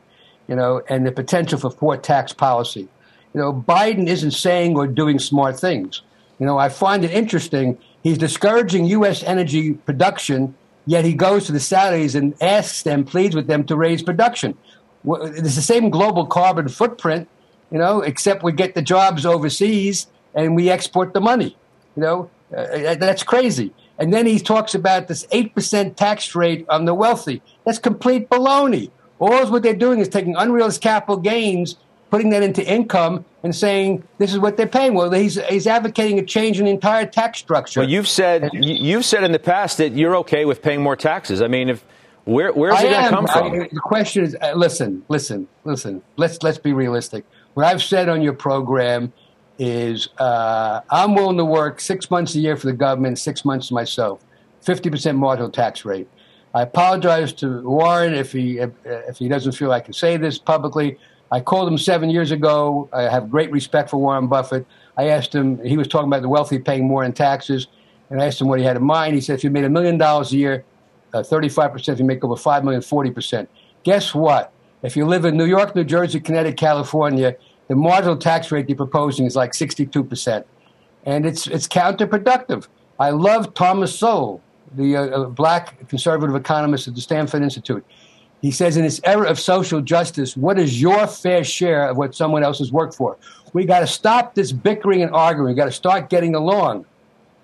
[0.48, 2.90] you know, and the potential for poor tax policy.
[3.34, 6.02] You know, Biden isn't saying or doing smart things.
[6.40, 7.78] You know, I find it interesting.
[8.04, 9.24] He's discouraging U.S.
[9.24, 13.78] energy production, yet he goes to the Saudis and asks them, pleads with them to
[13.78, 14.58] raise production.
[15.06, 17.30] It's the same global carbon footprint,
[17.72, 21.56] you know, except we get the jobs overseas and we export the money.
[21.96, 23.74] You know, uh, that's crazy.
[24.02, 27.40] And then he talks about this 8% tax rate on the wealthy.
[27.66, 28.90] That's complete baloney.
[29.20, 31.78] All what they're doing is taking unrealized capital gains,
[32.10, 34.96] putting that into income, and saying this is what they're paying.
[34.96, 37.82] Well, he's, he's advocating a change in the entire tax structure.
[37.82, 41.44] Well, you've said you've said in the past that you're okay with paying more taxes.
[41.44, 41.86] I mean, if
[42.26, 43.54] where where's it going to come from?
[43.54, 46.02] I, the question is, uh, listen, listen, listen.
[46.18, 47.24] Let's let's be realistic.
[47.54, 49.14] What I've said on your program
[49.62, 53.70] is uh, I'm willing to work six months a year for the government, six months
[53.70, 54.26] myself,
[54.66, 56.08] 50% marginal tax rate.
[56.56, 60.40] I apologize to Warren if he if, if, he doesn't feel I can say this
[60.40, 60.98] publicly.
[61.32, 62.90] I called him seven years ago.
[62.92, 64.66] I have great respect for Warren Buffett.
[64.98, 65.64] I asked him.
[65.64, 67.68] He was talking about the wealthy paying more in taxes,
[68.10, 69.14] and I asked him what he had in mind.
[69.14, 70.66] He said, if you made a million dollars a year,
[71.14, 71.88] uh, 35%.
[71.88, 73.48] If you make over five million, 40%.
[73.84, 74.52] Guess what?
[74.82, 77.36] If you live in New York, New Jersey, Connecticut, California,
[77.72, 80.44] the marginal tax rate they're proposing is like 62%.
[81.06, 82.68] And it's, it's counterproductive.
[83.00, 84.42] I love Thomas Sowell,
[84.76, 87.86] the uh, uh, black conservative economist at the Stanford Institute.
[88.42, 92.14] He says, in this era of social justice, what is your fair share of what
[92.14, 93.18] someone else has worked for?
[93.54, 95.54] We got to stop this bickering and arguing.
[95.54, 96.86] We got to start getting along.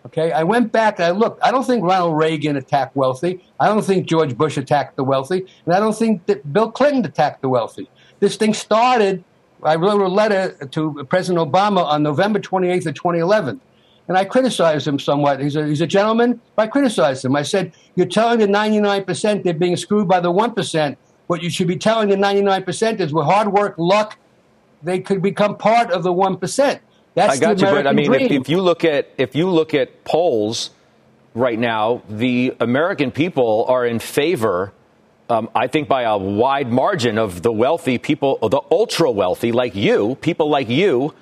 [0.08, 1.42] Okay, I went back and I looked.
[1.42, 3.42] I don't think Ronald Reagan attacked wealthy.
[3.62, 7.06] I don't think George Bush attacked the wealthy, and I don't think that Bill Clinton
[7.06, 7.90] attacked the wealthy.
[8.20, 9.24] This thing started
[9.64, 13.60] I wrote a letter to President Obama on November 28th of 2011.
[14.08, 15.42] And I criticized him somewhat.
[15.42, 16.40] He's a, he's a gentleman.
[16.58, 17.36] I criticized him.
[17.36, 20.98] I said, You're telling the 99% they're being screwed by the 1%.
[21.28, 24.18] What you should be telling the 99% is with hard work, luck,
[24.82, 26.80] they could become part of the 1%.
[27.16, 29.74] That's I got you, but I mean, if, if, you look at if you look
[29.74, 30.70] at polls
[31.34, 34.72] right now, the American people are in favor
[35.30, 39.76] um, I think by a wide margin of the wealthy people, the ultra wealthy like
[39.76, 41.14] you, people like you,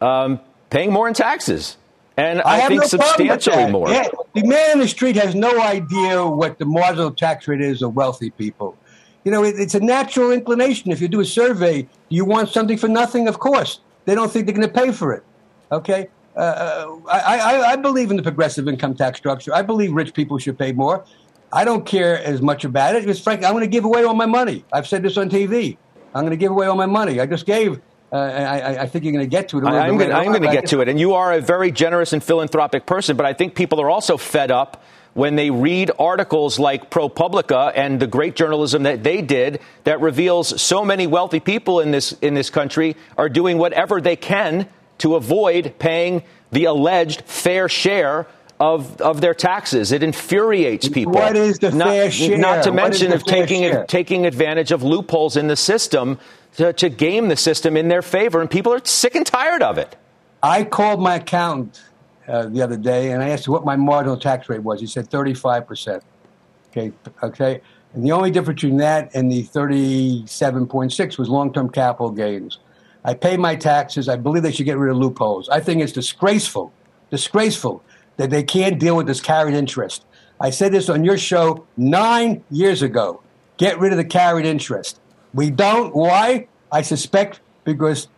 [0.00, 1.76] um, paying more in taxes.
[2.16, 3.88] And I, I think no substantially more.
[3.88, 4.08] Yeah.
[4.34, 7.94] The man in the street has no idea what the marginal tax rate is of
[7.94, 8.76] wealthy people.
[9.24, 10.90] You know, it, it's a natural inclination.
[10.90, 13.28] If you do a survey, you want something for nothing?
[13.28, 13.80] Of course.
[14.04, 15.22] They don't think they're going to pay for it.
[15.70, 16.08] Okay?
[16.36, 19.54] Uh, uh, I, I, I believe in the progressive income tax structure.
[19.54, 21.04] I believe rich people should pay more.
[21.52, 24.26] I don't care as much about it frankly, I'm going to give away all my
[24.26, 24.64] money.
[24.72, 25.76] I've said this on TV.
[26.14, 27.20] I'm going to give away all my money.
[27.20, 27.80] I just gave.
[28.12, 29.64] Uh, I, I, think you're going to get to it.
[29.64, 30.88] I'm going to get to it.
[30.88, 34.16] And you are a very generous and philanthropic person, but I think people are also
[34.16, 34.82] fed up
[35.14, 40.60] when they read articles like ProPublica and the great journalism that they did that reveals
[40.60, 45.16] so many wealthy people in this in this country are doing whatever they can to
[45.16, 48.26] avoid paying the alleged fair share
[48.60, 49.90] of, of their taxes.
[49.90, 51.14] It infuriates people.
[51.14, 52.38] What is the not, fair share?
[52.38, 56.18] Not to mention of taking taking advantage of loopholes in the system
[56.56, 59.78] to, to game the system in their favor, and people are sick and tired of
[59.78, 59.96] it.
[60.42, 61.82] I called my accountant
[62.28, 64.80] uh, the other day and I asked him what my marginal tax rate was.
[64.80, 66.04] He said 35 percent.
[66.70, 66.92] Okay,
[67.22, 67.62] okay.
[67.94, 72.58] And the only difference between that and the 37.6 was long-term capital gains.
[73.04, 74.08] I pay my taxes.
[74.08, 75.48] I believe they should get rid of loopholes.
[75.48, 76.72] I think it's disgraceful,
[77.10, 77.82] disgraceful
[78.20, 80.04] that they can't deal with this carried interest.
[80.38, 83.22] I said this on your show nine years ago.
[83.56, 85.00] Get rid of the carried interest.
[85.32, 85.96] We don't.
[85.96, 86.46] Why?
[86.70, 88.08] I suspect because,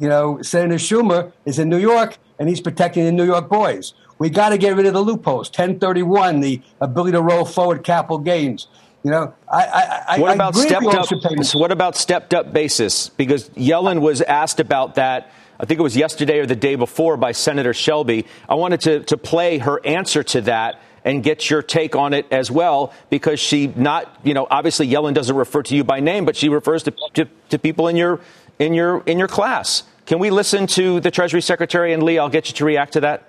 [0.00, 3.94] you know, Senator Schumer is in New York and he's protecting the New York boys.
[4.18, 5.48] We got to get rid of the loopholes.
[5.48, 8.66] 1031, the ability to roll forward capital gains.
[9.04, 11.54] You know, I, I, what I about stepped up?
[11.54, 13.10] What about stepped up basis?
[13.10, 15.30] Because Yellen was asked about that.
[15.62, 18.26] I think it was yesterday or the day before by Senator Shelby.
[18.48, 22.26] I wanted to, to play her answer to that and get your take on it
[22.32, 26.24] as well, because she not, you know, obviously Yellen doesn't refer to you by name,
[26.24, 28.20] but she refers to, to, to people in your
[28.58, 29.84] in your in your class.
[30.06, 32.18] Can we listen to the Treasury Secretary and Lee?
[32.18, 33.28] I'll get you to react to that.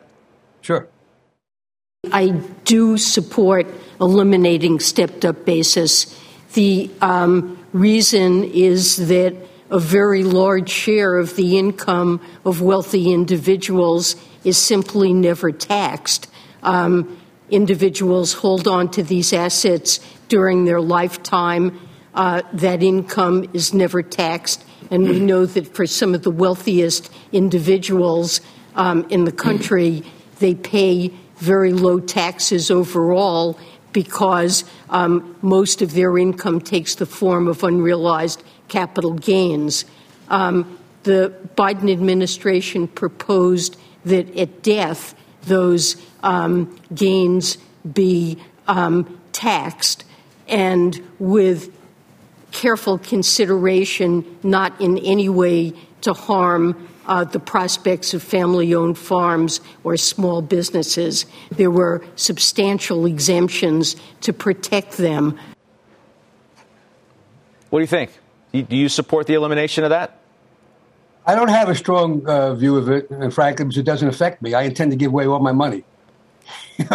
[0.62, 0.88] Sure.
[2.12, 2.30] I
[2.66, 3.68] do support
[4.02, 6.20] eliminating stepped up basis.
[6.54, 9.36] The um, reason is that
[9.70, 16.28] a very large share of the income of wealthy individuals is simply never taxed.
[16.62, 21.80] Um, individuals hold on to these assets during their lifetime.
[22.14, 24.64] Uh, that income is never taxed.
[24.92, 28.42] And we know that for some of the wealthiest individuals
[28.76, 30.04] um, in the country,
[30.40, 33.58] they pay very low taxes overall
[33.92, 39.86] because um, most of their income takes the form of unrealized capital gains.
[40.30, 47.58] Um, the Biden administration proposed that at death, those um, gains
[47.94, 50.06] be um, taxed,
[50.48, 51.76] and with
[52.52, 59.60] careful consideration, not in any way to harm uh, the prospects of family owned farms
[59.84, 61.26] or small businesses.
[61.52, 65.38] There were substantial exemptions to protect them.
[67.70, 68.12] What do you think?
[68.54, 70.20] Do you support the elimination of that?
[71.26, 74.42] I don't have a strong uh, view of it, and frankly, because it doesn't affect
[74.42, 74.54] me.
[74.54, 75.84] I intend to give away all my money.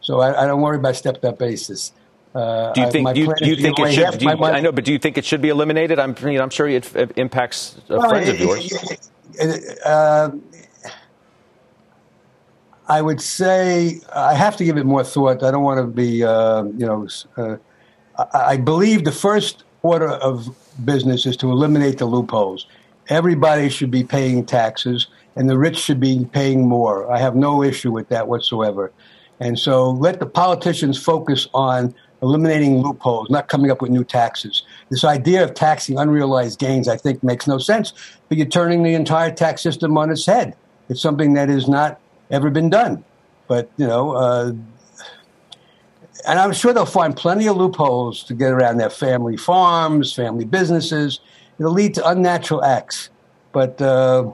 [0.00, 1.92] so I, I, don't worry about stepped up basis.
[2.34, 3.12] Uh, do you think?
[3.14, 4.22] Do you, do you think it should?
[4.22, 5.98] You, I know, but do you think it should be eliminated?
[5.98, 9.80] I'm, you know, I'm sure it, it impacts well, friends it, of yours.
[9.84, 10.30] Uh,
[12.88, 15.42] I would say I have to give it more thought.
[15.42, 17.56] I don't want to be, uh, you know, uh,
[18.18, 22.66] I, I believe the first order of business is to eliminate the loopholes.
[23.08, 25.06] Everybody should be paying taxes,
[25.36, 27.10] and the rich should be paying more.
[27.10, 28.92] I have no issue with that whatsoever.
[29.40, 34.62] And so let the politicians focus on eliminating loopholes, not coming up with new taxes.
[34.88, 37.92] This idea of taxing unrealized gains, I think, makes no sense.
[38.28, 40.54] But you're turning the entire tax system on its head.
[40.88, 43.04] It's something that has not ever been done.
[43.48, 44.52] But, you know, uh,
[46.26, 50.44] and I'm sure they'll find plenty of loopholes to get around their family farms, family
[50.44, 51.20] businesses.
[51.58, 53.10] It'll lead to unnatural acts.
[53.52, 54.30] But uh,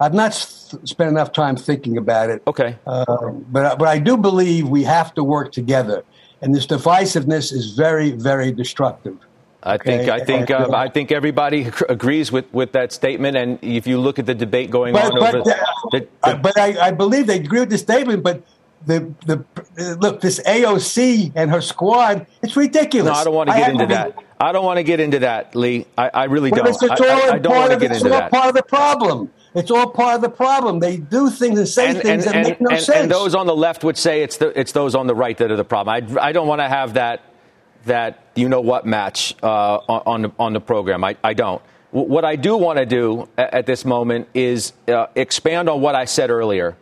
[0.00, 2.42] I've not spent enough time thinking about it.
[2.46, 2.76] Okay.
[2.86, 6.04] Uh, but, but I do believe we have to work together
[6.40, 9.16] and this divisiveness is very, very destructive.
[9.62, 13.36] I think I think uh, I think everybody agrees with, with that statement.
[13.36, 15.54] And if you look at the debate going but, on but, over, uh,
[15.90, 18.22] the, the, but I, I, believe they agree with the statement.
[18.22, 18.44] But
[18.86, 23.12] the the look, this AOC and her squad, it's ridiculous.
[23.12, 24.24] No, I don't want to get into that.
[24.40, 25.86] I don't want to get into that, Lee.
[25.96, 26.66] I, I really don't.
[26.68, 28.30] It's, it's I, I, don't want to get into that.
[28.30, 29.32] Part of the problem.
[29.54, 30.78] It's all part of the problem.
[30.78, 32.88] They do things and say and, things and, that make no sense.
[32.90, 35.50] And those on the left would say it's the, it's those on the right that
[35.50, 36.16] are the problem.
[36.18, 37.22] I, I don't want to have that
[37.84, 41.02] that you know what match uh, on the, on the program.
[41.02, 41.62] I, I don't.
[41.90, 46.04] What I do want to do at this moment is uh, expand on what I
[46.04, 46.76] said earlier.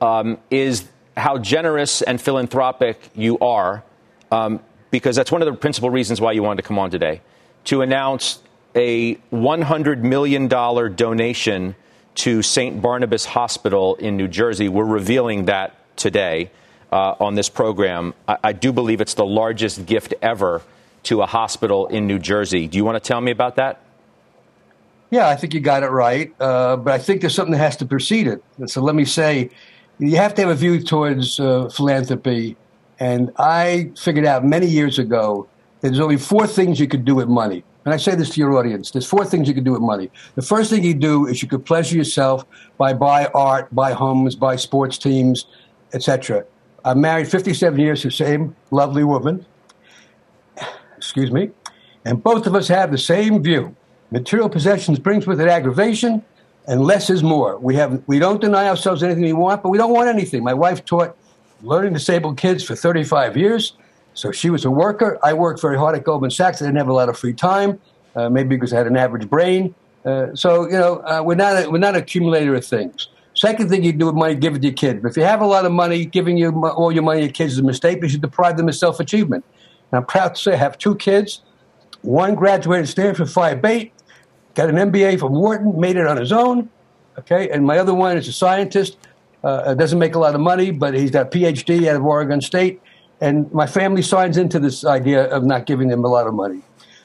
[0.00, 3.82] Um, is how generous and philanthropic you are,
[4.30, 4.60] um,
[4.90, 7.20] because that's one of the principal reasons why you wanted to come on today,
[7.64, 8.40] to announce
[8.74, 11.74] a $100 million donation
[12.16, 12.80] to St.
[12.80, 14.68] Barnabas Hospital in New Jersey.
[14.68, 16.50] We're revealing that today
[16.92, 18.14] uh, on this program.
[18.28, 20.62] I, I do believe it's the largest gift ever
[21.04, 22.66] to a hospital in New Jersey.
[22.66, 23.80] Do you want to tell me about that?
[25.10, 26.34] Yeah, I think you got it right.
[26.40, 28.42] Uh, but I think there's something that has to precede it.
[28.66, 29.50] So let me say,
[29.98, 32.56] you have to have a view towards uh, philanthropy.
[32.98, 35.48] And I figured out many years ago
[35.80, 37.64] that there's only four things you could do with money.
[37.84, 38.90] And I say this to your audience.
[38.90, 40.10] There's four things you could do with money.
[40.34, 42.44] The first thing you do is you could pleasure yourself
[42.78, 45.46] by buy art, buy homes, buy sports teams,
[45.94, 46.44] etc.
[46.84, 49.46] I'm married 57 years to the same lovely woman.
[50.96, 51.50] Excuse me.
[52.04, 53.76] And both of us have the same view.
[54.10, 56.24] Material possessions brings with it aggravation,
[56.66, 57.58] and less is more.
[57.58, 60.42] We have we don't deny ourselves anything we want, but we don't want anything.
[60.42, 61.16] My wife taught
[61.62, 63.74] learning disabled kids for 35 years.
[64.14, 65.18] So she was a worker.
[65.22, 66.62] I worked very hard at Goldman Sachs.
[66.62, 67.78] I didn't have a lot of free time,
[68.14, 69.74] uh, maybe because I had an average brain.
[70.04, 73.08] Uh, so you know, uh, we're not a, we're not an accumulator of things.
[73.34, 75.00] Second thing you do with money, give it to your kids.
[75.02, 77.32] But if you have a lot of money, giving you all your money to your
[77.32, 78.00] kids is a mistake.
[78.00, 79.44] Because you deprive them of self achievement.
[79.92, 81.42] I'm proud to say I have two kids.
[82.02, 83.90] One graduated Stanford Phi Beta,
[84.56, 86.68] got an MBA from Wharton, made it on his own.
[87.18, 88.98] Okay, and my other one is a scientist.
[89.44, 92.40] Uh, doesn't make a lot of money, but he's got a PhD out of Oregon
[92.40, 92.80] State.
[93.20, 96.62] And my family signs into this idea of not giving them a lot of money.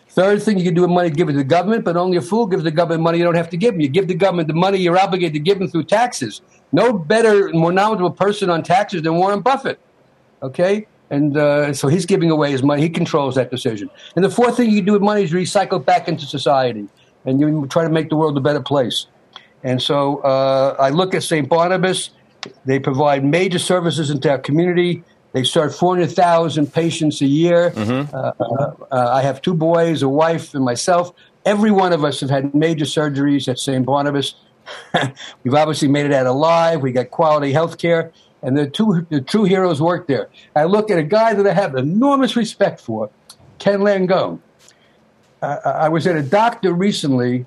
[0.09, 2.21] Third thing you can do with money, give it to the government, but only a
[2.21, 3.81] fool gives the government money you don't have to give them.
[3.81, 6.41] You give the government the money you're obligated to give them through taxes.
[6.73, 9.79] No better, more knowledgeable person on taxes than Warren Buffett.
[10.43, 10.87] Okay?
[11.11, 12.81] And uh, so he's giving away his money.
[12.81, 13.89] He controls that decision.
[14.15, 16.87] And the fourth thing you can do with money is recycle back into society.
[17.25, 19.07] And you try to make the world a better place.
[19.63, 21.47] And so uh, I look at St.
[21.47, 22.09] Barnabas.
[22.65, 25.03] They provide major services into our community.
[25.33, 27.71] They serve 400,000 patients a year.
[27.71, 28.15] Mm-hmm.
[28.15, 31.13] Uh, uh, uh, I have two boys, a wife, and myself.
[31.45, 33.85] Every one of us have had major surgeries at St.
[33.85, 34.35] Barnabas.
[35.43, 36.81] We've obviously made it out alive.
[36.81, 38.11] We got quality health care.
[38.43, 40.29] And the, two, the true heroes work there.
[40.55, 43.09] I look at a guy that I have enormous respect for,
[43.59, 44.39] Ken Langone.
[45.41, 47.45] Uh, I was at a doctor recently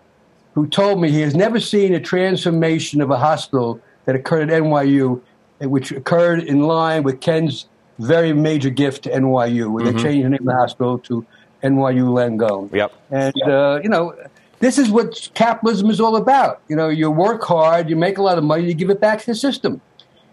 [0.54, 4.62] who told me he has never seen a transformation of a hospital that occurred at
[4.62, 5.20] NYU,
[5.60, 7.66] which occurred in line with Ken's
[7.98, 9.96] very major gift to NYU, where mm-hmm.
[9.96, 11.26] they changed the name of the hospital to
[11.62, 12.72] NYU Langone.
[12.72, 12.92] Yep.
[13.10, 14.14] And, uh, you know,
[14.60, 16.60] this is what capitalism is all about.
[16.68, 19.20] You know, you work hard, you make a lot of money, you give it back
[19.20, 19.80] to the system.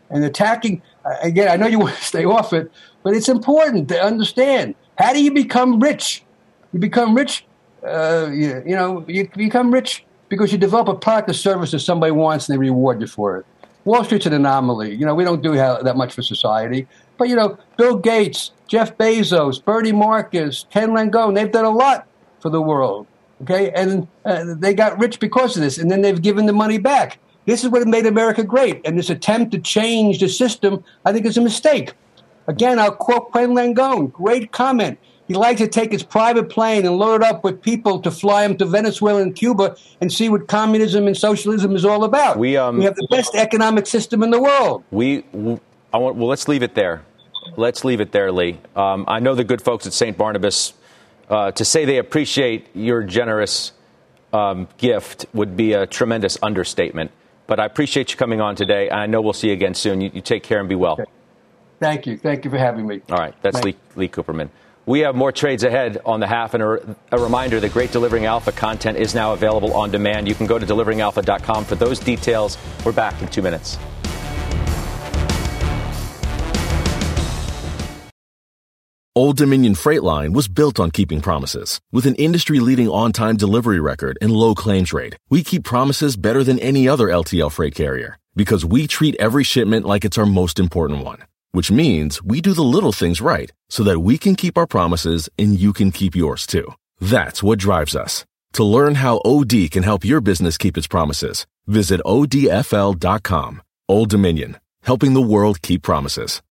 [0.10, 0.82] And attacking,
[1.22, 2.72] again, I know you want to stay off it,
[3.04, 6.24] but it's important to understand how do you become rich?
[6.74, 7.46] You become rich,
[7.86, 11.80] uh, you, you know, you become rich because you develop a product or service that
[11.80, 13.46] somebody wants and they reward you for it.
[13.84, 14.94] Wall Street's an anomaly.
[14.96, 16.88] You know, we don't do that much for society.
[17.18, 22.08] But, you know, Bill Gates, Jeff Bezos, Bernie Marcus, Ken Langone, they've done a lot
[22.40, 23.08] for the world.
[23.42, 23.72] Okay?
[23.72, 27.20] And uh, they got rich because of this, and then they've given the money back.
[27.46, 28.82] This is what made America great.
[28.86, 31.94] And this attempt to change the system, I think, is a mistake.
[32.48, 34.12] Again, I'll quote Ken Langone.
[34.12, 35.00] Great comment.
[35.32, 38.44] He likes to take his private plane and load it up with people to fly
[38.44, 42.38] him to Venezuela and Cuba and see what communism and socialism is all about.
[42.38, 44.84] We, um, we have the best economic system in the world.
[44.92, 45.24] We,
[45.94, 47.04] I want, well, let's leave it there.
[47.56, 48.60] Let's leave it there, Lee.
[48.76, 50.18] Um, I know the good folks at St.
[50.18, 50.74] Barnabas.
[51.30, 53.72] Uh, to say they appreciate your generous
[54.34, 57.10] um, gift would be a tremendous understatement.
[57.48, 58.92] But I appreciate you coming on today.
[58.92, 60.02] I know we'll see you again soon.
[60.02, 60.94] You, you take care and be well.
[61.00, 61.06] Okay.
[61.80, 62.18] Thank you.
[62.18, 63.00] Thank you for having me.
[63.10, 63.34] All right.
[63.42, 64.50] That's Lee, Lee Cooperman.
[64.92, 68.26] We have more trades ahead on the half, and a, a, reminder that great Delivering
[68.26, 70.28] Alpha content is now available on demand.
[70.28, 72.58] You can go to deliveringalpha.com for those details.
[72.84, 73.78] We're back in two minutes.
[79.16, 81.80] Old Dominion Freight Line was built on keeping promises.
[81.94, 86.18] With an industry leading on time delivery record and low claims rate, we keep promises
[86.18, 90.26] better than any other LTL freight carrier because we treat every shipment like it's our
[90.26, 91.20] most important one.
[91.52, 95.30] Which means we do the little things right so that we can keep our promises
[95.38, 96.74] and you can keep yours too.
[97.00, 98.26] That's what drives us.
[98.54, 103.62] To learn how OD can help your business keep its promises, visit odfl.com.
[103.90, 106.42] Old Dominion, helping the world keep promises.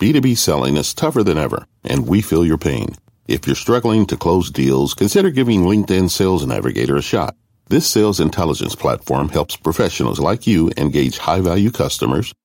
[0.00, 2.94] B2B selling is tougher than ever, and we feel your pain.
[3.28, 7.36] If you're struggling to close deals, consider giving LinkedIn Sales Navigator a shot.
[7.68, 12.32] This sales intelligence platform helps professionals like you engage high value customers,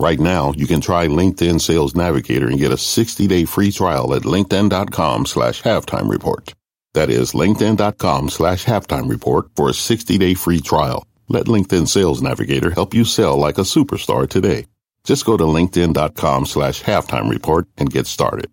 [0.00, 4.22] Right now, you can try LinkedIn Sales Navigator and get a 60-day free trial at
[4.22, 6.54] linkedin.com slash halftime report.
[6.94, 11.06] That is linkedin.com slash halftime report for a 60-day free trial.
[11.28, 14.64] Let LinkedIn Sales Navigator help you sell like a superstar today.
[15.04, 18.50] Just go to linkedin.com slash halftime report and get started.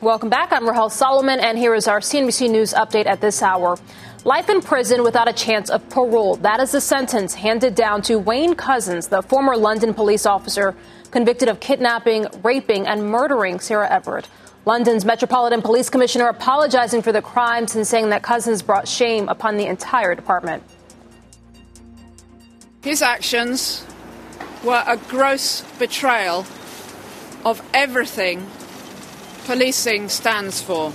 [0.00, 0.50] Welcome back.
[0.50, 3.76] I'm Rahel Solomon, and here is our CNBC News update at this hour.
[4.24, 6.36] Life in prison without a chance of parole.
[6.36, 10.76] That is the sentence handed down to Wayne Couzens, the former London police officer
[11.10, 14.28] convicted of kidnapping, raping, and murdering Sarah Everard.
[14.66, 19.56] London's Metropolitan Police Commissioner apologizing for the crimes and saying that Couzens brought shame upon
[19.56, 20.62] the entire department.
[22.82, 23.86] His actions
[24.62, 26.44] were a gross betrayal
[27.46, 28.46] of everything
[29.46, 30.92] policing stands for.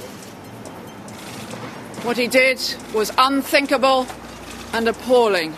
[2.05, 2.61] What he did
[2.93, 4.05] was unthinkable
[4.73, 5.55] and appalling.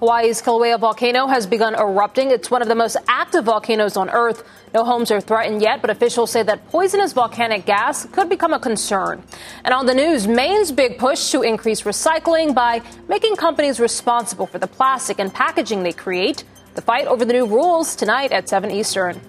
[0.00, 2.32] Hawaii's Kilauea volcano has begun erupting.
[2.32, 4.42] It's one of the most active volcanoes on Earth.
[4.74, 8.58] No homes are threatened yet, but officials say that poisonous volcanic gas could become a
[8.58, 9.22] concern.
[9.64, 14.58] And on the news, Maine's big push to increase recycling by making companies responsible for
[14.58, 16.42] the plastic and packaging they create.
[16.74, 19.20] The fight over the new rules tonight at 7 Eastern.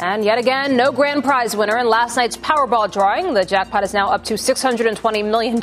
[0.00, 3.34] And yet again, no grand prize winner in last night's Powerball drawing.
[3.34, 5.58] The jackpot is now up to $620 million.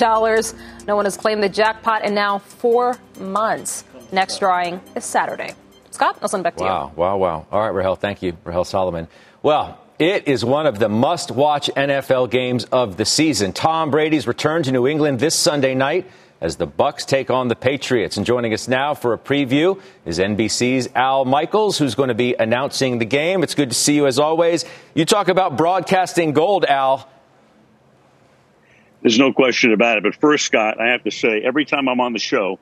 [0.85, 3.85] No one has claimed the jackpot in now four months.
[4.11, 5.53] Next drawing is Saturday.
[5.91, 6.69] Scott, I'll send back to you.
[6.69, 7.45] Wow, wow, wow.
[7.49, 9.07] All right, Rahel, thank you, Rahel Solomon.
[9.41, 13.53] Well, it is one of the must watch NFL games of the season.
[13.53, 16.09] Tom Brady's return to New England this Sunday night
[16.41, 18.17] as the Bucs take on the Patriots.
[18.17, 22.35] And joining us now for a preview is NBC's Al Michaels, who's going to be
[22.35, 23.43] announcing the game.
[23.43, 24.65] It's good to see you as always.
[24.93, 27.09] You talk about broadcasting gold, Al.
[29.01, 30.03] There's no question about it.
[30.03, 32.59] But first, Scott, I have to say, every time I'm on the show,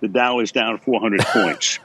[0.00, 1.78] the Dow is down 400 points.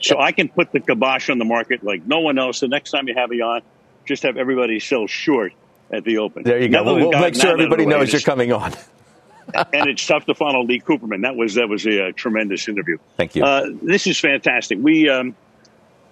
[0.00, 2.60] So I can put the kibosh on the market like no one else.
[2.60, 3.62] The next time you have me on,
[4.04, 5.54] just have everybody sell short
[5.90, 6.42] at the open.
[6.42, 6.84] There you go.
[6.84, 8.72] We'll, we'll make sure everybody knows you're coming on.
[9.72, 11.22] and it's tough to follow Lee Cooperman.
[11.22, 12.98] That was that was a, uh, tremendous interview.
[13.16, 13.44] Thank you.
[13.44, 14.78] Uh, this is fantastic.
[14.80, 15.36] We um,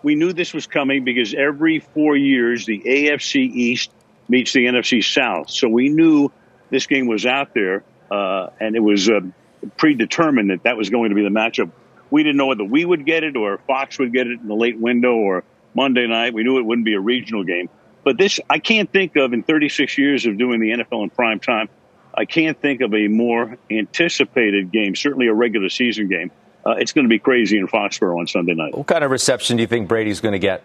[0.02, 3.90] we knew this was coming because every four years the AFC East
[4.28, 6.30] meets the NFC South, so we knew
[6.70, 9.08] this game was out there, uh, and it was.
[9.08, 9.20] Uh,
[9.76, 11.70] predetermined that that was going to be the matchup.
[12.10, 14.54] We didn't know whether we would get it or Fox would get it in the
[14.54, 16.34] late window or Monday night.
[16.34, 17.68] We knew it wouldn't be a regional game.
[18.04, 21.38] But this, I can't think of in 36 years of doing the NFL in prime
[21.38, 21.68] time,
[22.14, 26.30] I can't think of a more anticipated game, certainly a regular season game.
[26.64, 28.76] Uh, it's going to be crazy in Foxborough on Sunday night.
[28.76, 30.62] What kind of reception do you think Brady's going to get?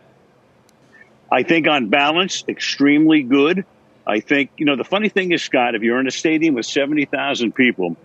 [1.32, 3.66] I think on balance, extremely good.
[4.06, 6.66] I think, you know, the funny thing is, Scott, if you're in a stadium with
[6.66, 7.98] 70,000 people,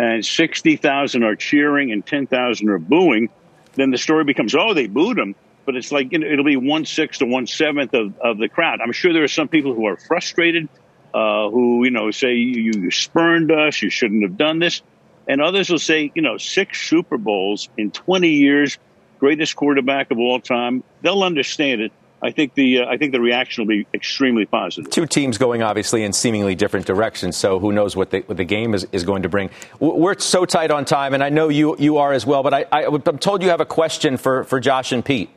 [0.00, 3.28] and 60,000 are cheering and 10,000 are booing,
[3.74, 5.34] then the story becomes, oh, they booed him.
[5.66, 8.48] But it's like you know, it'll be one sixth to one seventh of, of the
[8.48, 8.80] crowd.
[8.80, 10.68] I'm sure there are some people who are frustrated,
[11.14, 14.82] uh, who you know say you, you spurned us, you shouldn't have done this,
[15.28, 18.78] and others will say, you know, six Super Bowls in 20 years,
[19.18, 20.82] greatest quarterback of all time.
[21.02, 21.92] They'll understand it.
[22.22, 24.90] I think the uh, I think the reaction will be extremely positive.
[24.90, 28.44] Two teams going obviously in seemingly different directions, so who knows what the, what the
[28.44, 29.50] game is, is going to bring.
[29.78, 32.42] We're so tight on time, and I know you you are as well.
[32.42, 35.30] But I, I, am told you have a question for, for Josh and Pete.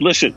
[0.00, 0.34] Listen,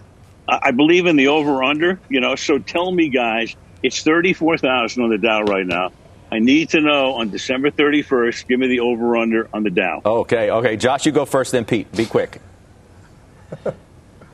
[0.48, 2.00] I believe in the over under.
[2.08, 5.92] You know, so tell me, guys, it's thirty four thousand on the Dow right now.
[6.32, 10.02] I need to know on December 31st, give me the over under on the Dow.
[10.04, 10.76] Okay, okay.
[10.76, 11.90] Josh, you go first, then Pete.
[11.96, 12.42] Be quick.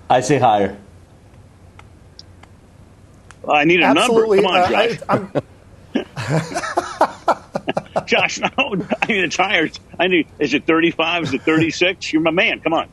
[0.10, 0.78] I say higher.
[3.48, 4.42] I need a Absolutely.
[4.42, 4.64] number.
[4.68, 5.00] Come on, Josh.
[5.10, 5.42] Uh,
[8.06, 9.70] Josh, no, I mean a higher.
[10.00, 10.28] I need.
[10.40, 11.24] Is it thirty-five?
[11.24, 12.14] Is it thirty-six?
[12.14, 12.62] You're my man.
[12.62, 12.88] Come on.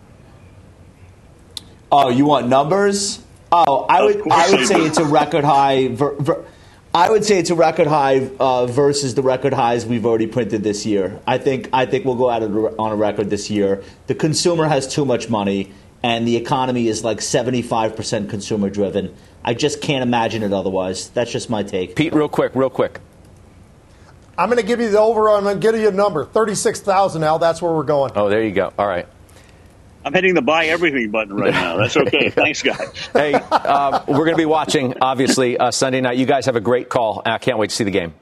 [1.90, 3.20] Oh, you want numbers?
[3.50, 4.30] Oh, I would.
[4.30, 5.88] I would say it's a record high.
[5.88, 6.44] Ver, ver,
[6.94, 10.62] I would say it's a record high uh, versus the record highs we've already printed
[10.62, 11.20] this year.
[11.26, 11.68] I think.
[11.72, 13.82] I think we'll go out on a record this year.
[14.06, 15.72] The consumer has too much money
[16.02, 19.14] and the economy is like 75% consumer driven.
[19.44, 21.08] I just can't imagine it otherwise.
[21.10, 21.96] That's just my take.
[21.96, 23.00] Pete, real quick, real quick.
[24.36, 25.30] I'm going to give you the over.
[25.30, 27.38] I'm going to give you a number 36,000, Al.
[27.38, 28.12] That's where we're going.
[28.14, 28.72] Oh, there you go.
[28.78, 29.08] All right.
[30.08, 31.76] I'm hitting the buy everything button right now.
[31.76, 32.30] That's okay.
[32.30, 33.10] Thanks, guys.
[33.12, 36.16] Hey, uh, we're going to be watching, obviously, uh, Sunday night.
[36.16, 37.20] You guys have a great call.
[37.26, 38.14] I can't wait to see the game.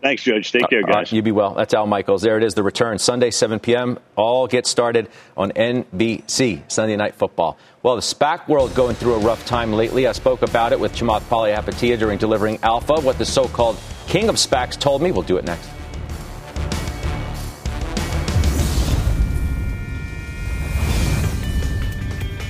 [0.00, 0.50] Thanks, Judge.
[0.50, 1.12] Take care, guys.
[1.12, 1.52] you be well.
[1.52, 2.22] That's Al Michaels.
[2.22, 2.98] There it is, the return.
[2.98, 3.98] Sunday, 7 p.m.
[4.16, 7.58] All get started on NBC, Sunday Night Football.
[7.82, 10.06] Well, the SPAC world going through a rough time lately.
[10.06, 12.94] I spoke about it with Chamath Palihapitiya during delivering Alpha.
[13.00, 13.76] What the so-called
[14.06, 15.12] king of SPACs told me.
[15.12, 15.68] We'll do it next.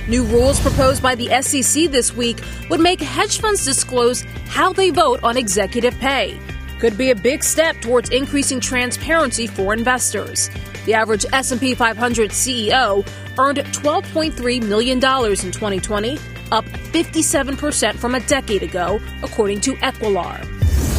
[0.07, 2.39] New rules proposed by the SEC this week
[2.69, 6.39] would make hedge funds disclose how they vote on executive pay
[6.79, 10.49] could be a big step towards increasing transparency for investors.
[10.85, 16.17] The average S&P 500 CEO earned $12.3 million in 2020,
[16.51, 20.43] up 57% from a decade ago, according to Equilar.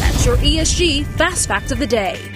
[0.00, 2.35] That's your ESG Fast Fact of the Day.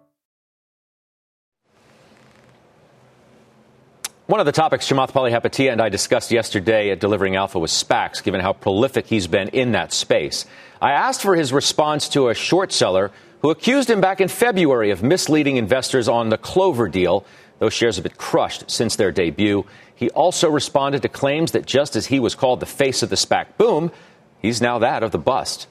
[4.27, 8.23] One of the topics Chamath Palihapitiya and I discussed yesterday at Delivering Alpha was SPACs,
[8.23, 10.45] given how prolific he's been in that space.
[10.79, 13.11] I asked for his response to a short seller
[13.41, 17.25] who accused him back in February of misleading investors on the Clover deal.
[17.59, 19.65] Those shares have been crushed since their debut.
[19.95, 23.17] He also responded to claims that just as he was called the face of the
[23.17, 23.91] SPAC boom,
[24.39, 25.67] he's now that of the bust.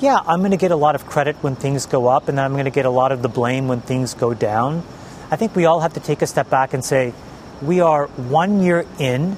[0.00, 2.52] Yeah, I'm going to get a lot of credit when things go up, and I'm
[2.52, 4.84] going to get a lot of the blame when things go down.
[5.30, 7.14] I think we all have to take a step back and say,
[7.62, 9.36] we are one year in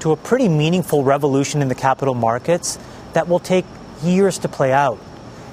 [0.00, 2.78] to a pretty meaningful revolution in the capital markets
[3.14, 3.64] that will take
[4.02, 4.98] years to play out.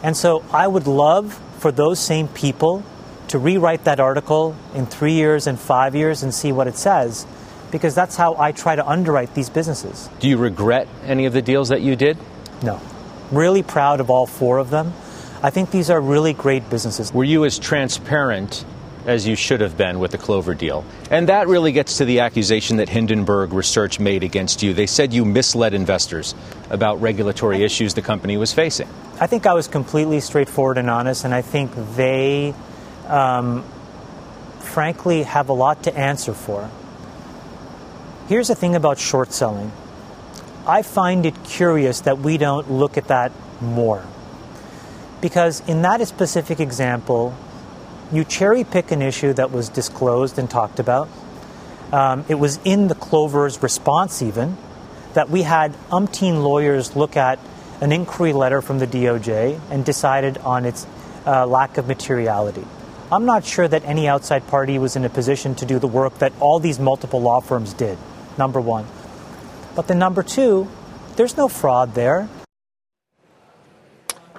[0.03, 2.83] And so I would love for those same people
[3.29, 7.25] to rewrite that article in three years and five years and see what it says,
[7.71, 10.09] because that's how I try to underwrite these businesses.
[10.19, 12.17] Do you regret any of the deals that you did?
[12.61, 12.79] No.
[13.31, 14.93] Really proud of all four of them.
[15.41, 17.11] I think these are really great businesses.
[17.11, 18.63] Were you as transparent
[19.05, 20.83] as you should have been with the Clover deal.
[21.11, 24.73] And that really gets to the accusation that Hindenburg Research made against you.
[24.73, 26.35] They said you misled investors
[26.69, 28.87] about regulatory issues the company was facing.
[29.19, 32.53] I think I was completely straightforward and honest, and I think they,
[33.07, 33.63] um,
[34.59, 36.69] frankly, have a lot to answer for.
[38.27, 39.71] Here's the thing about short selling
[40.67, 43.31] I find it curious that we don't look at that
[43.61, 44.03] more.
[45.21, 47.35] Because in that specific example,
[48.11, 51.09] you cherry pick an issue that was disclosed and talked about.
[51.91, 54.57] Um, it was in the Clover's response, even,
[55.13, 57.39] that we had umpteen lawyers look at
[57.81, 60.85] an inquiry letter from the DOJ and decided on its
[61.25, 62.65] uh, lack of materiality.
[63.11, 66.17] I'm not sure that any outside party was in a position to do the work
[66.19, 67.97] that all these multiple law firms did,
[68.37, 68.85] number one.
[69.75, 70.67] But the number two,
[71.15, 72.27] there's no fraud there.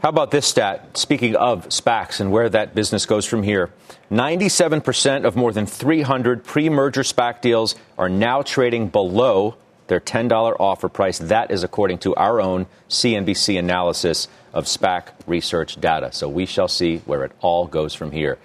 [0.06, 0.96] How about this stat?
[0.96, 3.72] Speaking of SPACs and where that business goes from here,
[4.08, 9.56] 97% of more than 300 pre merger SPAC deals are now trading below
[9.88, 11.18] their $10 offer price.
[11.18, 16.12] That is according to our own CNBC analysis of SPAC research data.
[16.12, 18.38] So we shall see where it all goes from here.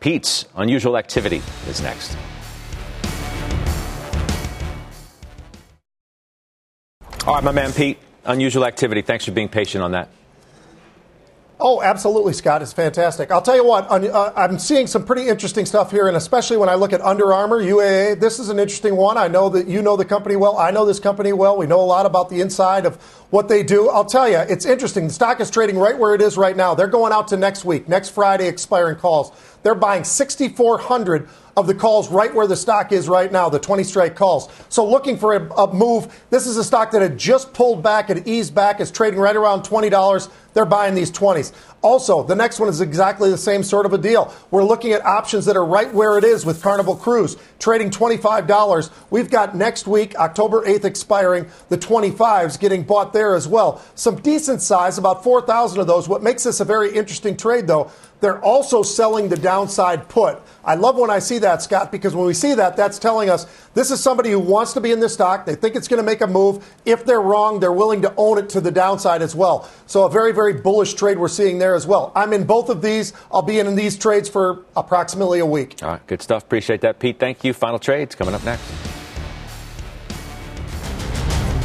[0.00, 2.16] Pete's unusual activity is next.
[7.26, 9.02] All right, my man Pete, unusual activity.
[9.02, 10.08] Thanks for being patient on that.
[11.64, 12.60] Oh, absolutely, Scott.
[12.60, 13.30] It's fantastic.
[13.30, 16.68] I'll tell you what, uh, I'm seeing some pretty interesting stuff here, and especially when
[16.68, 19.16] I look at Under Armour, UAA, this is an interesting one.
[19.16, 20.58] I know that you know the company well.
[20.58, 21.56] I know this company well.
[21.56, 22.96] We know a lot about the inside of
[23.30, 23.88] what they do.
[23.88, 25.06] I'll tell you, it's interesting.
[25.06, 26.74] The stock is trading right where it is right now.
[26.74, 29.30] They're going out to next week, next Friday, expiring calls.
[29.62, 33.84] They're buying 6,400 of the calls right where the stock is right now, the 20
[33.84, 34.48] strike calls.
[34.68, 36.22] So looking for a, a, move.
[36.30, 39.36] This is a stock that had just pulled back, it eased back, it's trading right
[39.36, 40.30] around $20.
[40.54, 41.52] They're buying these 20s.
[41.80, 44.32] Also, the next one is exactly the same sort of a deal.
[44.50, 48.90] We're looking at options that are right where it is with Carnival Cruise, trading $25.
[49.10, 53.82] We've got next week, October 8th expiring, the 25s getting bought there as well.
[53.94, 56.08] Some decent size, about 4,000 of those.
[56.08, 57.90] What makes this a very interesting trade, though,
[58.22, 60.40] they're also selling the downside put.
[60.64, 63.46] I love when I see that, Scott, because when we see that, that's telling us
[63.74, 65.44] this is somebody who wants to be in this stock.
[65.44, 66.64] They think it's going to make a move.
[66.86, 69.68] If they're wrong, they're willing to own it to the downside as well.
[69.88, 72.12] So a very, very bullish trade we're seeing there as well.
[72.14, 73.12] I'm in both of these.
[73.32, 75.82] I'll be in these trades for approximately a week.
[75.82, 76.44] All right, good stuff.
[76.44, 77.18] Appreciate that, Pete.
[77.18, 77.52] Thank you.
[77.52, 78.62] Final trades coming up next.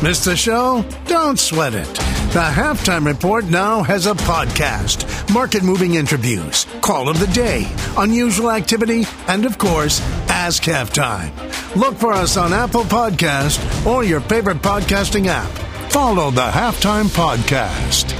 [0.01, 0.83] Missed the show?
[1.05, 2.16] Don't sweat it.
[2.33, 7.65] The Halftime Report now has a podcast, market moving interviews, call of the day,
[7.97, 11.31] unusual activity, and of course, Ask Halftime.
[11.75, 15.49] Look for us on Apple Podcast or your favorite podcasting app.
[15.89, 18.13] Follow the Halftime Podcast.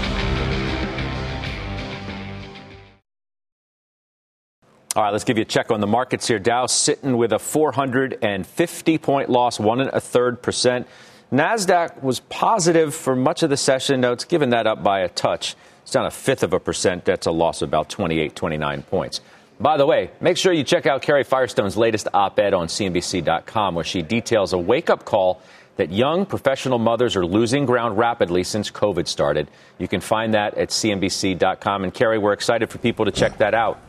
[4.96, 6.40] All right, let's give you a check on the markets here.
[6.40, 10.88] Dow sitting with a 450 point loss, one and a third percent.
[11.32, 14.02] NASDAQ was positive for much of the session.
[14.02, 15.56] Now, it's given that up by a touch.
[15.82, 17.06] It's down a fifth of a percent.
[17.06, 19.22] That's a loss of about 28, 29 points.
[19.60, 23.76] By the way, make sure you check out Carrie Firestone's latest op ed on CNBC.com,
[23.76, 25.42] where she details a wake up call
[25.78, 29.50] that young professional mothers are losing ground rapidly since COVID started.
[29.80, 31.84] You can find that at CNBC.com.
[31.84, 33.80] And Carrie, we're excited for people to check that out.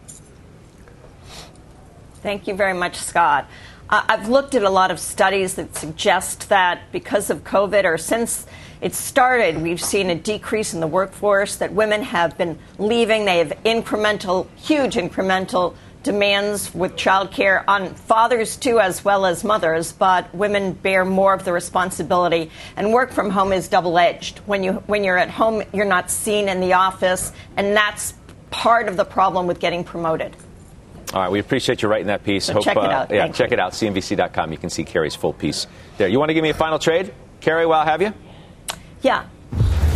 [2.23, 3.47] Thank you very much, Scott.
[3.91, 8.47] I've looked at a lot of studies that suggest that because of COVID or since
[8.83, 13.25] it started, we've seen a decrease in the workforce, that women have been leaving.
[13.25, 19.93] They have incremental, huge incremental demands with childcare on fathers too, as well as mothers,
[19.93, 22.51] but women bear more of the responsibility.
[22.77, 24.39] And work from home is double edged.
[24.41, 28.13] When, you, when you're at home, you're not seen in the office, and that's
[28.51, 30.37] part of the problem with getting promoted.
[31.15, 32.45] All right, we appreciate you writing that piece.
[32.45, 33.11] So Hope, check it out.
[33.11, 33.55] Uh, yeah, Thank check you.
[33.55, 33.73] it out.
[33.73, 34.53] CNBC.com.
[34.53, 36.07] You can see Carrie's full piece there.
[36.09, 37.65] You want to give me a final trade, Carrie?
[37.65, 38.13] While I have you.
[39.01, 39.27] Yeah.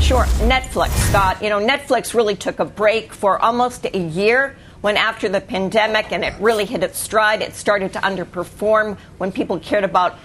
[0.00, 0.24] Sure.
[0.24, 1.42] Netflix, Scott.
[1.42, 6.12] You know, Netflix really took a break for almost a year when after the pandemic
[6.12, 10.18] and it really hit its stride, it started to underperform when people cared about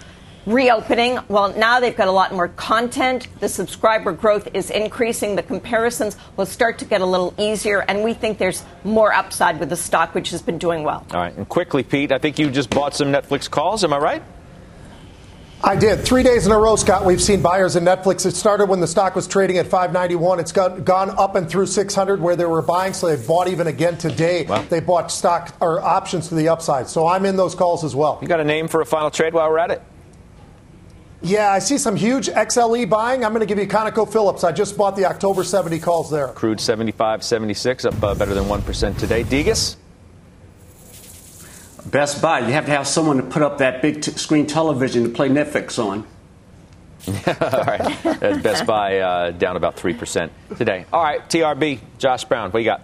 [0.48, 1.20] reopening.
[1.28, 3.28] Well, now they've got a lot more content.
[3.40, 5.36] The subscriber growth is increasing.
[5.36, 9.60] The comparisons will start to get a little easier, and we think there's more upside
[9.60, 11.06] with the stock, which has been doing well.
[11.12, 11.36] All right.
[11.36, 13.84] And quickly, Pete, I think you just bought some Netflix calls.
[13.84, 14.24] Am I right?
[15.64, 16.02] I did.
[16.02, 18.28] Three days in a row, Scott, we've seen buyers in Netflix.
[18.28, 20.40] It started when the stock was trading at 591.
[20.40, 23.66] It's got, gone up and through 600 where they were buying, so they've bought even
[23.66, 24.46] again today.
[24.46, 24.64] Wow.
[24.70, 26.88] They bought stock or options to the upside.
[26.88, 28.20] So I'm in those calls as well.
[28.22, 29.82] You got a name for a final trade while we're at it?
[31.22, 33.26] Yeah, I see some huge XLE buying.
[33.26, 34.44] I'm going to give you ConocoPhillips.
[34.44, 36.28] I just bought the October 70 calls there.
[36.30, 39.24] Crude 75, 76, up uh, better than 1% today.
[39.24, 39.78] Degas?
[41.88, 42.40] Best Buy.
[42.40, 45.30] You have to have someone to put up that big t- screen television to play
[45.30, 46.06] Netflix on.
[47.08, 48.44] All right.
[48.44, 50.86] Best Buy uh, down about 3% today.
[50.92, 52.82] All right, TRB, Josh Brown, what you got?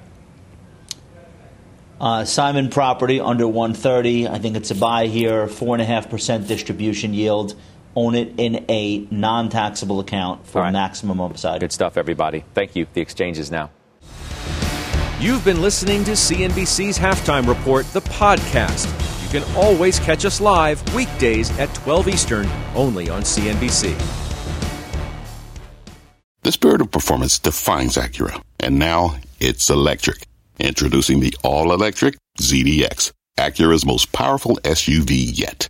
[1.99, 4.27] Uh, Simon Property under 130.
[4.27, 5.47] I think it's a buy here.
[5.47, 7.55] 4.5% distribution yield.
[7.95, 10.73] Own it in a non taxable account for right.
[10.73, 11.59] maximum upside.
[11.59, 12.43] Good stuff, everybody.
[12.53, 12.87] Thank you.
[12.93, 13.69] The exchange is now.
[15.19, 18.87] You've been listening to CNBC's Halftime Report, the podcast.
[19.23, 23.97] You can always catch us live weekdays at 12 Eastern, only on CNBC.
[26.41, 30.27] The spirit of performance defines Acura, and now it's electric.
[30.59, 35.69] Introducing the all-electric ZDX, Acura's most powerful SUV yet.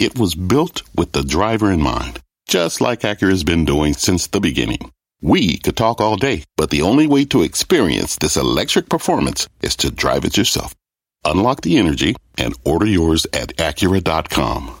[0.00, 4.40] It was built with the driver in mind, just like Acura's been doing since the
[4.40, 4.90] beginning.
[5.20, 9.76] We could talk all day, but the only way to experience this electric performance is
[9.76, 10.74] to drive it yourself.
[11.26, 14.78] Unlock the energy and order yours at Acura.com.